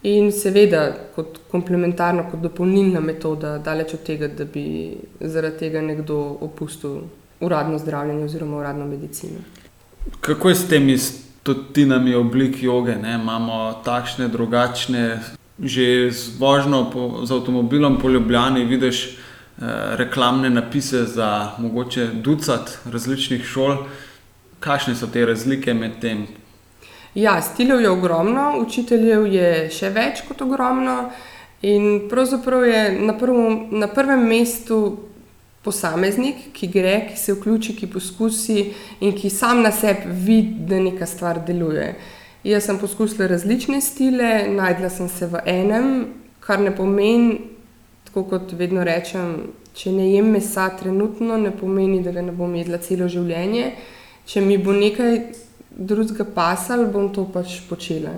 In 0.03 0.31
seveda, 0.31 0.91
kot 1.15 1.39
komplementarno, 1.51 2.27
kot 2.31 2.39
dopolnilna 2.39 2.99
metoda, 2.99 3.57
daleč 3.57 3.93
od 3.93 4.03
tega, 4.03 4.27
da 4.27 4.45
bi 4.45 4.97
zaradi 5.19 5.57
tega 5.57 5.81
nekdo 5.81 6.37
opustil 6.41 7.01
uradno 7.39 7.79
zdravljenje 7.79 8.25
oziroma 8.25 8.57
uradno 8.57 8.85
medicino. 8.85 9.39
Kako 10.19 10.49
je 10.49 10.55
s 10.55 10.67
temi 10.67 10.97
tudi 11.43 11.73
ti 11.73 11.85
nami 11.85 12.15
oblik 12.15 12.63
joge, 12.63 12.95
ne? 12.95 13.15
imamo 13.15 13.81
takšne, 13.85 14.27
drugačne, 14.27 15.19
že 15.63 16.11
z 16.11 16.39
vožnjo 16.39 16.91
po, 16.91 17.25
z 17.25 17.31
avtomobilom 17.31 17.97
po 17.99 18.09
Ljubljani 18.09 18.65
vidiš 18.65 19.03
eh, 19.05 19.15
reklamne 19.95 20.49
napise 20.49 21.05
za 21.05 21.51
mogoče 21.57 22.07
ducat 22.13 22.79
različnih 22.85 23.45
šol. 23.45 23.77
Kakšne 24.59 24.95
so 24.95 25.07
te 25.07 25.25
razlike 25.25 25.73
med 25.73 25.99
tem? 26.01 26.27
Ja, 27.15 27.41
stilov 27.41 27.81
je 27.81 27.89
ogromno, 27.89 28.57
učiteljev 28.59 29.27
je 29.27 29.49
še 29.69 29.91
več 29.93 30.23
kot 30.27 30.41
ogromno. 30.41 31.11
In 31.63 32.09
pravzaprav 32.09 32.65
je 32.67 32.81
na, 32.99 33.13
prvom, 33.15 33.67
na 33.71 33.87
prvem 33.87 34.25
mestu 34.27 34.79
posameznik, 35.63 36.49
ki 36.53 36.67
gre, 36.67 36.95
ki 37.07 37.17
se 37.17 37.35
vključi, 37.37 37.75
ki 37.77 37.87
poskusi 37.87 38.65
in 38.99 39.13
ki 39.15 39.29
sam 39.31 39.61
na 39.63 39.71
sebi 39.71 40.11
vidi, 40.11 40.65
da 40.67 40.79
neka 40.83 41.07
stvar 41.07 41.39
deluje. 41.47 41.93
Jaz 42.43 42.65
sem 42.67 42.75
poskusila 42.75 43.27
različne 43.27 43.81
stile, 43.81 44.47
najdla 44.51 44.89
sem 44.91 45.07
se 45.07 45.29
v 45.31 45.39
enem, 45.47 45.85
kar 46.43 46.59
ne 46.59 46.73
pomeni, 46.75 47.37
tako 48.03 48.25
kot 48.33 48.51
vedno 48.59 48.83
rečem, 48.83 49.29
če 49.71 49.93
ne 49.95 50.09
jem 50.09 50.27
mesa 50.35 50.65
trenutno, 50.75 51.37
ne 51.39 51.53
pomeni, 51.55 52.01
da 52.03 52.11
ga 52.11 52.21
ne 52.21 52.33
bom 52.35 52.51
jedla 52.59 52.81
celo 52.83 53.07
življenje. 53.07 53.69
Če 54.27 54.43
mi 54.43 54.57
bo 54.59 54.75
nekaj 54.75 55.15
drugega 55.71 56.25
pasal, 56.35 56.83
bom 56.91 57.07
to 57.15 57.23
pač 57.31 57.61
počela. 57.69 58.11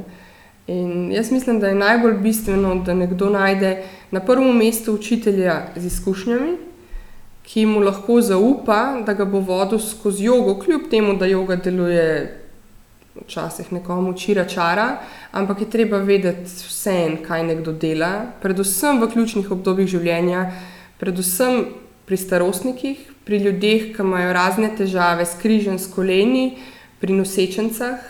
In 0.74 1.12
jaz 1.14 1.30
mislim, 1.30 1.60
da 1.62 1.70
je 1.70 1.78
najbolj 1.78 2.18
bistveno, 2.24 2.74
da 2.82 2.96
nekdo 2.98 3.30
najde 3.30 3.76
na 4.12 4.24
prvem 4.26 4.58
mestu 4.58 4.96
učitelja 4.98 5.60
z 5.76 5.86
izkušnjami, 5.92 6.56
ki 7.46 7.68
mu 7.70 7.86
lahko 7.86 8.18
zaupa, 8.26 9.04
da 9.06 9.14
ga 9.14 9.30
bo 9.30 9.44
vodil 9.46 9.78
skozi 9.86 10.26
jogo, 10.26 10.58
kljub 10.66 10.90
temu, 10.90 11.14
da 11.14 11.30
joga 11.30 11.60
deluje 11.62 12.10
včasih 13.24 13.72
nekomu 13.72 14.14
čira 14.14 14.46
čara, 14.46 15.00
ampak 15.32 15.62
je 15.62 15.70
treba 15.70 15.98
vedeti 16.04 16.52
vse 16.68 16.96
en, 17.06 17.18
kaj 17.24 17.44
nekdo 17.48 17.72
dela, 17.72 18.28
predvsem 18.42 19.00
v 19.02 19.10
ključnih 19.14 19.52
obdobjih 19.52 19.88
življenja, 19.88 20.50
predvsem 21.00 21.66
pri 22.06 22.18
starostnikih, 22.20 23.00
pri 23.26 23.40
ljudeh, 23.42 23.88
ki 23.96 24.04
imajo 24.04 24.34
razne 24.36 24.70
težave 24.78 25.26
s 25.26 25.40
križem, 25.42 25.80
s 25.80 25.88
koleni, 25.90 26.58
pri 27.00 27.16
nosečencah, 27.16 28.04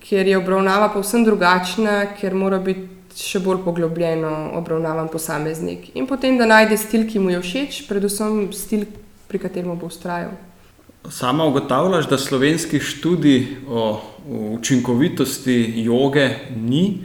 ker 0.00 0.26
je 0.26 0.38
obravnava 0.38 0.88
povsem 0.94 1.24
drugačna, 1.24 2.16
ker 2.18 2.34
mora 2.34 2.58
biti 2.58 2.90
še 3.14 3.38
bolj 3.44 3.60
poglobljeno 3.62 4.56
obravnavan 4.58 5.08
posameznik. 5.12 5.92
In 5.94 6.08
potem, 6.10 6.38
da 6.40 6.48
najde 6.50 6.78
stil, 6.80 7.06
ki 7.06 7.22
mu 7.22 7.30
je 7.30 7.44
všeč, 7.44 7.84
predvsem 7.86 8.48
stil, 8.56 8.88
pri 9.28 9.38
katerem 9.38 9.76
bo 9.78 9.86
ustrajal. 9.86 10.34
Sama 11.10 11.44
ugotavljaš, 11.44 12.08
da 12.08 12.18
slovenski 12.18 12.80
študij 12.80 13.46
o 13.68 14.00
učinkovitosti 14.28 15.72
joge 15.76 16.28
ni. 16.56 16.98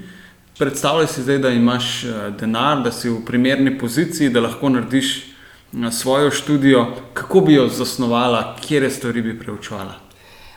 Predstavljaj 0.58 1.08
si 1.08 1.22
zdaj, 1.22 1.38
da 1.38 1.50
imaš 1.50 2.04
eh, 2.04 2.32
denar, 2.40 2.84
da 2.84 2.92
si 2.92 3.10
v 3.10 3.26
primerni 3.26 3.78
poziciji, 3.78 4.30
da 4.30 4.40
lahko 4.40 4.70
narediš 4.70 5.18
eh, 5.18 5.92
svojo 5.92 6.32
študijo. 6.32 6.86
Kako 7.14 7.42
bi 7.42 7.54
jo 7.54 7.68
zasnovala, 7.68 8.56
kje 8.68 8.90
stvari 8.90 9.22
bi 9.22 9.40
preučevala? 9.40 9.94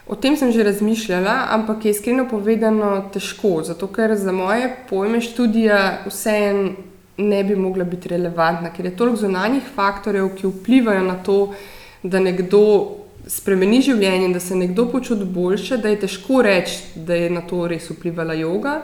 O 0.07 0.15
tem 0.15 0.37
sem 0.37 0.53
že 0.53 0.63
razmišljala, 0.63 1.47
ampak 1.51 1.85
je 1.85 1.91
iskreno 1.91 2.29
povedano 2.31 3.11
težko, 3.13 3.63
zato 3.63 3.87
ker 3.87 4.17
za 4.17 4.33
moje 4.33 4.77
pojme 4.91 5.21
študija 5.21 6.05
vseeno 6.07 6.73
ne 7.17 7.45
bi 7.45 7.57
mogla 7.57 7.85
biti 7.85 8.09
relevantna, 8.09 8.73
ker 8.73 8.87
je 8.87 8.97
toliko 8.97 9.17
zunanjih 9.17 9.63
faktorjev, 9.75 10.35
ki 10.37 10.47
vplivajo 10.47 11.03
na 11.03 11.23
to, 11.23 11.55
da 12.03 12.21
nekdo 12.21 13.02
spremeni 13.27 13.81
življenje, 13.83 14.33
da 14.35 14.41
se 14.41 14.57
nekdo 14.57 14.89
počuti 14.91 15.25
boljše, 15.25 15.79
da 15.83 15.93
je 15.93 16.01
težko 16.05 16.43
reči, 16.43 16.79
da 16.95 17.15
je 17.15 17.31
na 17.31 17.43
to 17.47 17.67
res 17.71 17.91
vplivala 17.91 18.35
yoga. 18.39 18.81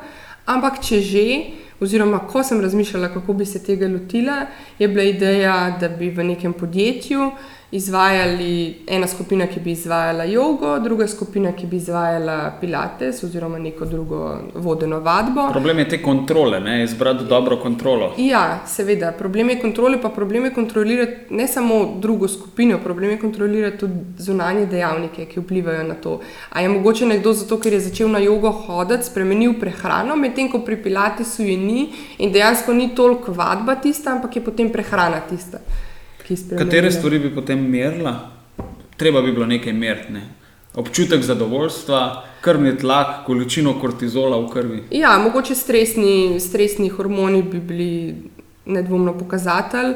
Ampak 0.48 0.80
če 0.84 1.00
že, 1.04 1.24
oziroma 1.80 2.22
ko 2.30 2.42
sem 2.42 2.60
razmišljala, 2.60 3.12
kako 3.14 3.36
bi 3.40 3.46
se 3.46 3.60
tega 3.64 3.88
lotila, 3.88 4.46
je 4.78 4.88
bila 4.88 5.04
ideja, 5.04 5.56
da 5.80 5.88
bi 5.88 6.10
v 6.10 6.24
nekem 6.32 6.52
podjetju 6.52 7.30
izvajali 7.70 8.76
ena 8.86 9.06
skupina, 9.06 9.46
ki 9.46 9.60
bi 9.60 9.70
izvajala 9.70 10.24
jogo, 10.24 10.78
druga 10.78 11.08
skupina, 11.08 11.52
ki 11.52 11.66
bi 11.66 11.76
izvajala 11.76 12.52
pilates 12.60 13.22
oziroma 13.24 13.58
neko 13.58 13.84
drugo 13.84 14.38
vodeno 14.54 15.00
vadbo. 15.00 15.50
Problem 15.52 15.78
je 15.78 15.88
te 15.88 16.02
kontrole, 16.02 16.60
ne? 16.60 16.84
izbrati 16.84 17.24
dobro 17.24 17.56
kontrolo. 17.56 18.14
Ja, 18.16 18.60
seveda, 18.66 19.12
problem 19.12 19.50
je 19.50 19.60
kontrole, 19.60 20.00
pa 20.02 20.08
problem 20.08 20.44
je 20.44 20.54
kontrolirati 20.54 21.34
ne 21.34 21.48
samo 21.48 21.98
drugo 22.00 22.28
skupino, 22.28 22.78
problem 22.84 23.10
je 23.10 23.18
kontrolirati 23.18 23.78
tudi 23.78 23.94
zunanje 24.18 24.66
dejavnike, 24.66 25.26
ki 25.26 25.40
vplivajo 25.40 25.82
na 25.88 25.94
to. 25.94 26.20
A 26.50 26.60
je 26.60 26.68
mogoče 26.68 27.06
nekdo 27.06 27.32
zato, 27.32 27.60
ker 27.60 27.72
je 27.72 27.80
začel 27.80 28.08
na 28.08 28.18
jogo 28.18 28.50
hoditi, 28.50 29.10
spremenil 29.10 29.58
prehrano, 29.60 30.16
medtem 30.16 30.48
ko 30.48 30.62
pri 30.64 30.80
pilatesu 30.82 31.42
je 31.42 31.56
ni 31.56 31.90
in 32.18 32.32
dejansko 32.32 32.72
ni 32.72 32.94
toliko 32.94 33.32
vadba 33.32 33.74
tista, 33.74 34.16
ampak 34.16 34.36
je 34.36 34.44
potem 34.44 34.72
prehrana 34.72 35.20
tista 35.28 35.60
ki 36.28 36.36
spremlja. 36.36 36.64
Katere 36.64 36.90
stvari 36.92 37.18
bi 37.18 37.34
potem 37.34 37.64
merila? 37.70 38.14
Treba 38.96 39.22
bi 39.22 39.32
bilo 39.32 39.46
nekaj 39.46 39.72
meriti. 39.72 40.12
Ne? 40.12 40.26
Občutek 40.74 41.22
zadovoljstva, 41.24 42.00
krvni 42.44 42.76
tlak, 42.78 43.24
količino 43.26 43.78
kortizola 43.80 44.38
v 44.38 44.48
krvi. 44.52 44.82
Ja, 44.90 45.16
mogoče 45.18 45.54
stresni, 45.54 46.40
stresni 46.40 46.88
hormoni 46.88 47.42
bi 47.42 47.60
bili 47.60 47.90
nedvomno 48.66 49.16
pokazatelj. 49.18 49.94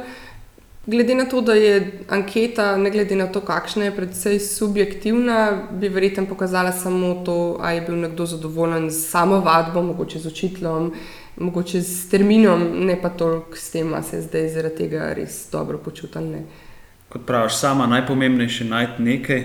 Glede 0.86 1.14
na 1.14 1.28
to, 1.30 1.40
da 1.40 1.54
je 1.54 2.00
anketa, 2.10 2.76
ne 2.76 2.90
glede 2.90 3.14
na 3.16 3.28
to, 3.30 3.40
kakšna 3.46 3.84
je, 3.84 3.92
predvsej 3.94 4.40
subjektivna, 4.42 5.68
bi 5.78 5.88
verjetno 5.88 6.24
pokazala 6.26 6.72
samo 6.72 7.14
to, 7.26 7.58
ali 7.60 7.76
je 7.76 7.84
bil 7.86 8.00
nekdo 8.02 8.26
zadovoljen 8.26 8.90
z 8.90 9.04
samo 9.10 9.38
vadbo, 9.40 9.82
mogoče 9.82 10.18
z 10.18 10.26
učiteljem, 10.26 10.90
mogoče 11.36 11.82
s 11.82 12.08
terminom, 12.08 12.86
ne 12.86 12.98
pa 13.02 13.08
toliko 13.08 13.56
s 13.56 13.70
tem, 13.70 13.90
da 13.90 14.02
se 14.02 14.20
zdaj 14.22 14.48
zaradi 14.48 14.76
tega 14.76 15.12
res 15.16 15.46
dobro 15.52 15.78
počutim. 15.78 16.34
Kot 17.08 17.26
praviš, 17.26 17.56
sama 17.60 17.86
najpomembnejše 17.86 18.64
je 18.64 18.70
najti 18.70 19.02
nekaj, 19.02 19.44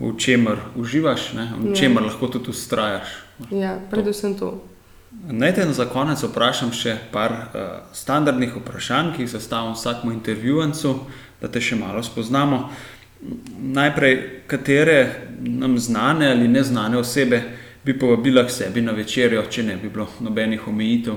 v 0.00 0.16
čemer 0.18 0.58
uživaš, 0.76 1.32
ne? 1.32 1.52
v 1.58 1.70
ja. 1.70 1.74
čemer 1.74 2.02
lahko 2.02 2.28
tudi 2.28 2.50
ustrajaš. 2.50 3.08
Ja, 3.50 3.78
predvsem 3.90 4.34
to. 4.34 4.64
Naj 5.30 5.54
te 5.54 5.66
za 5.72 5.86
konec 5.86 6.22
vprašam 6.22 6.72
še 6.74 6.96
par 7.12 7.32
uh, 7.32 7.60
standardnih 7.94 8.56
vprašanj, 8.58 9.12
ki 9.14 9.22
jih 9.22 9.30
zastavim 9.30 9.76
vsakmu 9.76 10.10
intervjuvancu, 10.12 10.96
da 11.40 11.48
te 11.48 11.62
še 11.62 11.78
malo 11.78 12.02
spoznamo. 12.02 12.68
Najprej, 13.62 14.16
katere 14.50 14.98
nam 15.38 15.78
znane 15.78 16.32
ali 16.34 16.50
neznane 16.50 16.98
osebe 16.98 17.40
bi 17.84 17.98
povabila 17.98 18.46
k 18.46 18.50
sebi 18.50 18.82
na 18.82 18.92
večerjo, 18.92 19.44
če 19.50 19.62
ne 19.62 19.76
bi 19.76 19.88
bilo 19.88 20.06
nobenih 20.20 20.68
omejitev. 20.68 21.16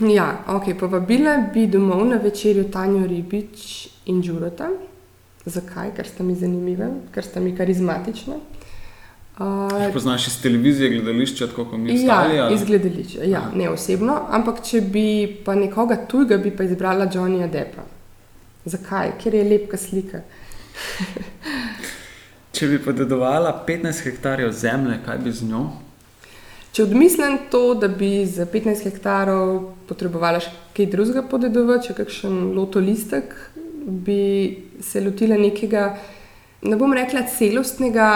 Ja, 0.00 0.44
ok, 0.48 0.74
povabila 0.80 1.36
bi 1.54 1.66
domov 1.66 2.04
na 2.08 2.16
večerjo 2.22 2.64
Tanjo 2.72 3.06
Ribič 3.06 3.88
in 4.06 4.20
Đurota. 4.20 4.70
Zakaj? 5.44 5.92
Ker 5.96 6.08
sta 6.08 6.24
mi 6.24 6.34
zanimive, 6.34 6.88
ker 7.14 7.24
sta 7.24 7.40
mi 7.40 7.52
karizmatične. 7.56 8.40
Uh, 9.34 9.92
poznaš 9.92 10.26
iz 10.26 10.36
televizije, 10.42 10.90
gledališča, 10.90 11.46
tako 11.50 11.64
kot 11.64 11.80
mi 11.80 11.90
ja, 11.90 11.94
ostali? 11.94 12.36
Ja, 12.36 12.50
iz 12.54 12.64
gledališča, 12.64 13.24
ja, 13.26 13.40
ne 13.54 13.68
osebno, 13.68 14.14
ampak 14.30 14.60
če 14.62 14.80
bi 14.80 15.06
pa 15.44 15.56
nekoga 15.58 15.96
tujega, 16.06 16.38
bi 16.38 16.52
pa 16.54 16.64
izbrala 16.64 17.08
Johnnyja 17.10 17.48
Deppa. 17.50 17.82
Zakaj? 18.64 19.16
Ker 19.22 19.34
je 19.34 19.44
lepka 19.44 19.76
slika. 19.76 20.22
Če 22.54 22.68
bi 22.70 22.76
podedovala 22.78 23.50
15 23.66 24.04
hektarjev 24.06 24.52
zemlje, 24.54 25.00
kaj 25.02 25.16
bi 25.24 25.32
z 25.34 25.48
njo? 25.48 25.64
Če 26.74 26.84
odmislim 26.84 27.38
to, 27.50 27.62
da 27.74 27.88
bi 27.90 28.22
za 28.30 28.46
15 28.50 28.86
hektarov 28.86 29.72
potrebovala 29.88 30.38
še 30.42 30.52
kaj 30.76 30.86
drugega 30.92 31.24
podedovati, 31.30 31.88
če 31.88 31.96
kakšen 31.98 32.36
loto 32.54 32.82
listek, 32.82 33.34
bi 34.06 34.20
se 34.82 35.02
lotila 35.02 35.38
nekega, 35.40 35.88
ne 36.70 36.78
bom 36.78 36.94
rekla 36.94 37.24
celostnega 37.34 38.08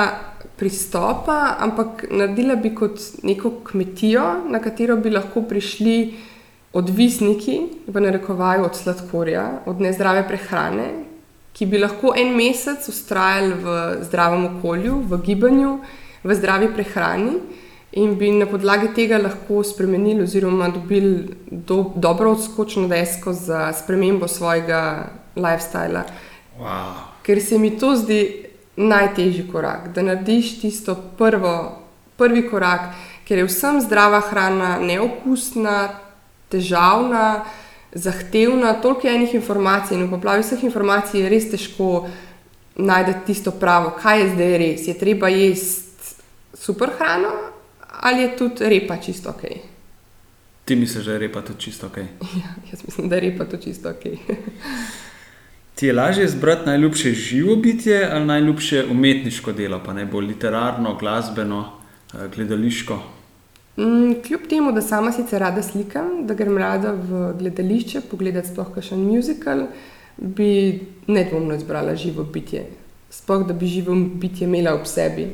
pristopa, 0.59 1.57
ampak 1.67 2.07
naredila 2.07 2.55
bi 2.63 2.71
kot 2.79 3.03
neko 3.27 3.57
kmetijo, 3.73 4.25
na 4.55 4.63
katero 4.63 5.01
bi 5.03 5.11
lahko 5.15 5.43
prišli 5.51 5.99
odvisniki, 6.79 7.59
v 7.91 8.07
narekovaju 8.07 8.71
od 8.71 8.79
sladkorja, 8.79 9.49
od 9.67 9.83
nezdrave 9.83 10.23
prehrane, 10.31 10.89
ki 11.59 11.67
bi 11.67 11.79
lahko 11.79 12.13
en 12.15 12.37
mesec 12.39 12.87
ustrajali 12.89 13.55
v 13.59 13.79
zdravem 14.07 14.45
okolju, 14.47 15.01
v 15.11 15.19
gibanju, 15.27 15.73
v 16.23 16.35
zdravi 16.35 16.69
prehrani 16.75 17.33
in 17.99 18.15
bi 18.15 18.31
na 18.31 18.47
podlagi 18.47 18.93
tega 18.95 19.19
lahko 19.19 19.65
spremenili 19.67 20.23
oziroma 20.23 20.69
dobili 20.69 21.35
do, 21.51 21.93
dobro 21.97 22.31
odskočno 22.37 22.87
desko 22.89 23.33
za 23.33 23.73
spremembo 23.73 24.29
svojega 24.29 25.09
lifestyla. 25.37 26.05
Wow. 26.61 26.95
Ker 27.27 27.43
se 27.43 27.59
mi 27.59 27.75
to 27.79 27.97
zdi 27.97 28.45
najtežji 28.77 29.49
korak, 29.53 29.89
da 29.95 30.03
narediš 30.03 30.61
tisto 30.61 30.95
prvo, 31.19 31.55
prvi 32.17 32.47
korak, 32.49 32.93
ker 33.27 33.39
je 33.39 33.49
vsem 33.49 33.81
zdrava 33.83 34.21
hrana, 34.31 34.77
neokusna, 34.79 35.89
težavna 36.49 37.45
zahtevna, 37.93 38.73
toliko 38.83 39.09
enih 39.09 39.35
informacij 39.35 39.97
in 39.97 40.07
v 40.07 40.11
poplavi 40.11 40.43
vseh 40.43 40.65
informacij 40.65 41.21
je 41.21 41.29
res 41.29 41.51
težko 41.51 42.09
najti 42.77 43.15
tisto 43.27 43.51
pravo, 43.51 43.95
kaj 44.03 44.21
je 44.21 44.29
zdaj 44.35 44.59
res. 44.59 44.87
Je 44.89 44.99
treba 44.99 45.29
jesti 45.29 46.15
super 46.55 46.91
hrano, 46.99 47.33
ali 48.01 48.23
je 48.23 48.37
tudi 48.37 48.69
repa 48.69 48.97
čisto 48.97 49.31
ok. 49.31 49.43
Ti 50.65 50.77
misliš, 50.77 51.05
da 51.05 51.13
je 51.13 51.19
repa 51.19 51.43
tudi 51.43 51.61
čisto 51.61 51.87
ok? 51.87 51.97
Ja, 52.43 52.55
jaz 52.71 52.85
mislim, 52.85 53.09
da 53.09 53.17
je 53.17 53.21
repa 53.21 53.45
tudi 53.45 53.63
čisto 53.63 53.91
ok. 53.91 54.05
Ti 55.75 55.87
je 55.87 55.93
lažje 55.93 56.25
izbrati 56.25 56.67
najljubše 56.67 57.13
živo 57.13 57.57
bitje 57.57 58.09
ali 58.13 58.27
najljubše 58.27 58.85
umetniško 58.91 59.53
delo, 59.53 59.81
pa 59.87 59.93
naj 59.93 60.07
bo 60.07 60.21
literarno, 60.21 60.95
glasbeno, 60.95 61.73
eh, 62.15 62.29
gledališko. 62.35 63.03
Mm, 63.79 64.15
kljub 64.27 64.41
temu, 64.49 64.73
da 64.73 64.83
sama 64.83 65.13
sicer 65.13 65.41
rada 65.41 65.63
slikam, 65.63 66.27
da 66.27 66.35
grem 66.35 66.59
rada 66.59 66.93
v 66.93 67.33
gledališče 67.39 68.01
pogledati 68.11 68.49
sploh 68.49 68.73
kakšen 68.75 69.05
muzikal, 69.07 69.69
bi 70.17 70.81
nedvomno 71.07 71.55
izbrala 71.55 71.95
živo 71.97 72.25
bitje. 72.25 72.65
Sploh 73.11 73.47
da 73.47 73.55
bi 73.55 73.67
živo 73.67 73.95
bitje 73.95 74.49
imela 74.49 74.75
ob 74.75 74.87
sebi. 74.87 75.29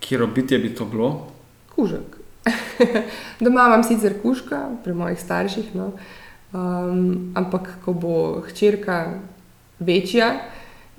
Kjer 0.00 0.24
bitje 0.34 0.58
bi 0.58 0.74
to 0.74 0.84
bilo? 0.84 1.26
Kužek. 1.74 2.16
Doma 3.44 3.66
imam 3.68 3.84
sicer 3.84 4.14
kužka, 4.22 4.62
pri 4.84 4.94
mojih 4.94 5.20
starših, 5.20 5.74
no. 5.74 5.90
um, 6.52 7.32
ampak 7.34 7.68
ko 7.84 7.92
bo 7.92 8.40
hčerka 8.48 9.18
večja 9.78 10.30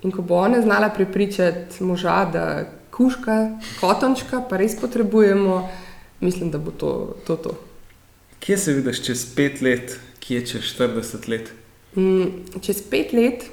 in 0.03 0.11
ko 0.11 0.21
bo 0.21 0.35
ona 0.35 0.61
znala 0.61 0.89
prepričati 0.89 1.83
moža, 1.83 2.25
da 2.33 2.45
kužka, 2.91 3.57
kotončka, 3.81 4.43
pa 4.49 4.57
res 4.57 4.77
potrebujemo, 4.81 5.63
mislim, 6.19 6.51
da 6.51 6.57
bo 6.57 6.71
to 6.71 7.15
to. 7.27 7.35
to. 7.35 7.57
Kje 8.39 8.57
se 8.57 8.73
vidiš 8.73 9.01
čez 9.05 9.25
pet 9.35 9.61
let, 9.61 9.99
kje 10.19 10.45
čez 10.45 10.61
40 10.77 11.29
let? 11.29 11.51
Mm, 11.95 12.61
čez 12.61 12.81
pet 12.89 13.13
let 13.13 13.45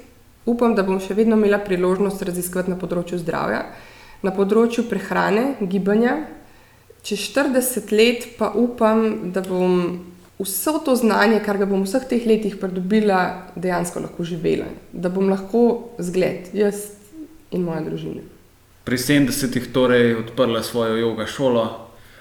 upam, 0.45 0.75
da 0.75 0.83
bom 0.83 0.99
še 1.01 1.15
vedno 1.17 1.37
imela 1.39 1.57
priložnost 1.63 2.21
raziskovati 2.21 2.73
na 2.73 2.77
področju 2.79 3.17
zdravja, 3.21 3.63
na 4.23 4.33
področju 4.35 4.85
prehrane, 4.89 5.55
gibanja. 5.71 6.17
Čez 7.03 7.29
40 7.33 7.91
let 7.95 8.27
pa 8.37 8.51
upam, 8.55 9.31
da 9.35 9.43
bom 9.43 9.79
vso 10.39 10.79
to 10.85 10.95
znanje, 10.95 11.41
kar 11.43 11.57
ga 11.57 11.67
bom 11.69 11.83
v 11.83 11.87
vseh 11.87 12.05
teh 12.09 12.27
letih 12.27 12.59
pridobila, 12.59 13.49
dejansko 13.55 14.03
lahko 14.03 14.27
živela. 14.27 14.67
Da 14.91 15.11
bom 15.11 15.29
lahko 15.31 15.95
zgled, 15.99 16.51
jaz 16.55 16.85
in 17.51 17.65
moja 17.65 17.83
družina. 17.85 18.23
Pri 18.83 18.99
70-ih 18.99 19.69
torej 19.71 20.17
odprla 20.19 20.63
svojo 20.63 20.97
jogo 20.99 21.27
šolo, 21.27 21.65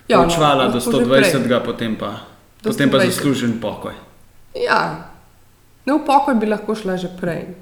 Ja, 0.09 0.19
no, 0.19 0.27
učvala 0.27 0.69
do 0.69 0.79
lahko 0.79 0.91
že 0.91 1.07
120, 1.07 1.47
prej. 1.47 1.61
potem 1.65 1.97
pa, 1.97 2.27
Do 2.63 2.71
potem 2.71 2.91
pa 2.91 2.99
120. 2.99 3.07
zaslužen 3.07 3.53
pokoj. 3.61 3.95
Ja, 4.55 5.09
no, 5.87 5.99
v 5.99 6.07
pokoj 6.07 6.35
bi 6.35 6.47
lahko 6.47 6.75
šla 6.75 6.97
že 6.97 7.09
prej. 7.21 7.55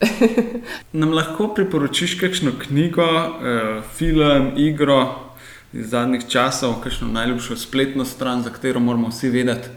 Nam 1.00 1.12
lahko 1.12 1.52
priporočiš 1.54 2.16
kakšno 2.20 2.52
knjigo, 2.58 3.04
eh, 3.04 3.82
film, 3.96 4.52
igro 4.56 5.30
iz 5.72 5.90
zadnjih 5.90 6.26
časov, 6.28 6.80
kakšno 6.82 7.08
najljubšo 7.08 7.56
spletno 7.56 8.04
stran, 8.04 8.42
za 8.42 8.50
katero 8.50 8.80
moramo 8.80 9.08
vsi 9.08 9.30
vedeti? 9.30 9.68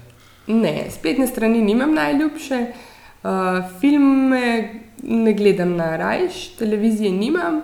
Ne, 0.48 0.90
spletne 0.92 1.28
strani 1.28 1.62
nimam 1.62 1.94
najljubše, 1.94 2.66
uh, 3.24 3.30
filme 3.80 4.74
ne 5.04 5.34
gledam 5.34 5.76
na 5.76 5.96
rajš, 5.98 6.48
televizije 6.58 7.12
nimam 7.12 7.62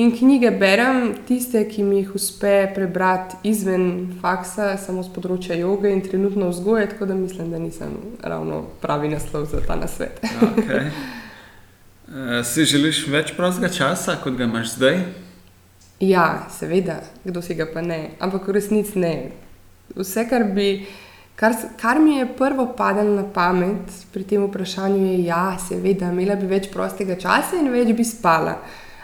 in 0.00 0.10
knjige 0.16 0.50
berem, 0.50 1.14
tiste, 1.28 1.60
ki 1.68 1.84
mi 1.84 2.00
jih 2.00 2.14
uspe 2.16 2.54
prebrati 2.74 3.36
izven 3.50 3.86
faksa, 4.22 4.72
samo 4.80 5.02
z 5.04 5.12
področja 5.14 5.58
joge 5.60 5.90
in 5.92 6.00
trenutno 6.04 6.48
vzgoje, 6.52 6.88
tako 6.94 7.10
da 7.10 7.16
mislim, 7.18 7.50
da 7.52 7.60
nisem 7.60 7.96
ravno 8.22 8.62
pravi 8.80 9.10
naslov 9.12 9.48
za 9.52 9.62
ta 9.66 9.78
nasvet. 9.80 10.22
Okay. 10.52 10.90
Eh, 12.10 12.42
Si 12.42 12.64
želiš 12.66 13.04
več 13.06 13.28
prostega 13.36 13.68
časa, 13.70 14.16
kot 14.18 14.34
ga 14.34 14.48
imaš 14.48 14.72
zdaj? 14.72 14.96
Ja, 16.02 16.48
seveda, 16.50 16.96
kdo 17.22 17.38
si 17.38 17.54
ga 17.54 17.68
pa 17.70 17.84
ne, 17.86 18.16
ampak 18.18 18.48
v 18.48 18.56
resnici 18.56 18.98
ne. 18.98 19.12
Vse, 19.94 20.24
kar, 20.26 20.42
bi, 20.56 20.88
kar, 21.38 21.54
kar 21.78 22.00
mi 22.02 22.16
je 22.16 22.26
prvo 22.34 22.66
padalo 22.74 23.14
na 23.14 23.22
pamet 23.22 23.94
pri 24.10 24.26
tem 24.26 24.42
vprašanju, 24.42 25.04
je, 25.06 25.16
ja, 25.28 25.44
seveda, 25.62 26.10
imela 26.10 26.34
bi 26.40 26.50
več 26.50 26.66
prostega 26.74 27.14
časa 27.14 27.60
in 27.60 27.70
več 27.70 27.94
bi 27.94 28.06
spala. 28.08 28.56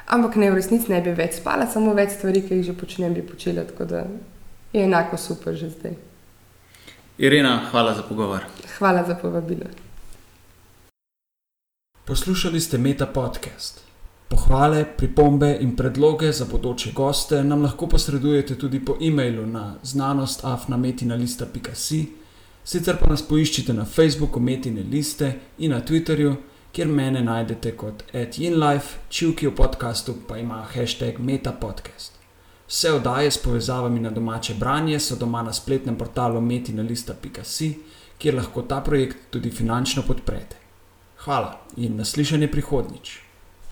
Ampak 0.07 0.37
ne, 0.37 0.51
v 0.51 0.55
resnici 0.55 0.93
ne 0.93 1.01
bi 1.03 1.11
več 1.11 1.41
spala, 1.41 1.67
samo 1.67 1.95
več 1.95 2.11
stvari, 2.15 2.43
ki 2.47 2.61
jih 2.61 2.67
že 2.69 2.75
počnem, 2.79 3.15
bi 3.15 3.23
počela, 3.27 3.65
tako 3.67 3.85
da 3.91 4.05
je 4.73 4.85
enako 4.85 5.17
super 5.19 5.55
že 5.55 5.71
zdaj. 5.71 5.97
Irena, 7.19 7.61
hvala 7.71 7.95
za 7.95 8.03
pogovor. 8.03 8.45
Hvala 8.79 9.05
za 9.09 9.15
povabilo. 9.15 9.67
Poslušali 12.05 12.61
ste 12.61 12.79
Meta 12.79 13.07
podcast. 13.07 13.87
Pohvale, 14.29 14.85
pripombe 14.85 15.57
in 15.61 15.77
predloge 15.77 16.33
za 16.33 16.45
bodoče 16.45 16.93
goste 16.93 17.45
nam 17.45 17.63
lahko 17.63 17.87
posredujete 17.87 18.59
tudi 18.59 18.85
po 18.85 18.97
e-mailu 19.01 19.47
na 19.47 19.75
znanostafnametinalista.si, 19.83 22.07
sicer 22.65 22.97
pa 23.01 23.07
nas 23.11 23.23
poiščite 23.23 23.73
na 23.73 23.85
Facebooku 23.85 24.41
Metine 24.41 24.83
liste 24.83 25.35
in 25.59 25.71
na 25.71 25.81
Twitterju, 25.81 26.37
kjer 26.77 26.89
mene 26.89 27.23
najdete 27.25 27.71
kot 27.77 28.03
@inlife, 28.13 28.99
čivki 29.09 29.47
v 29.47 29.55
podkastu 29.57 30.15
pa 30.29 30.37
ima 30.37 30.61
hashtag 30.75 31.19
metapodcast. 31.19 32.13
Vse 32.69 32.93
oddaje 32.93 33.31
s 33.31 33.39
povezavami 33.43 34.01
na 34.01 34.11
domače 34.11 34.55
branje 34.55 35.01
so 35.01 35.17
doma 35.17 35.43
na 35.43 35.53
spletnem 35.53 35.97
portalu 35.97 36.41
metinalista.si, 36.41 37.75
kjer 38.19 38.35
lahko 38.35 38.63
ta 38.63 38.81
projekt 38.81 39.17
tudi 39.31 39.51
finančno 39.51 40.03
podprete. 40.03 40.57
Hvala 41.25 41.61
in 41.77 41.97
naslišanje 41.97 42.51
prihodnjič. 42.51 43.26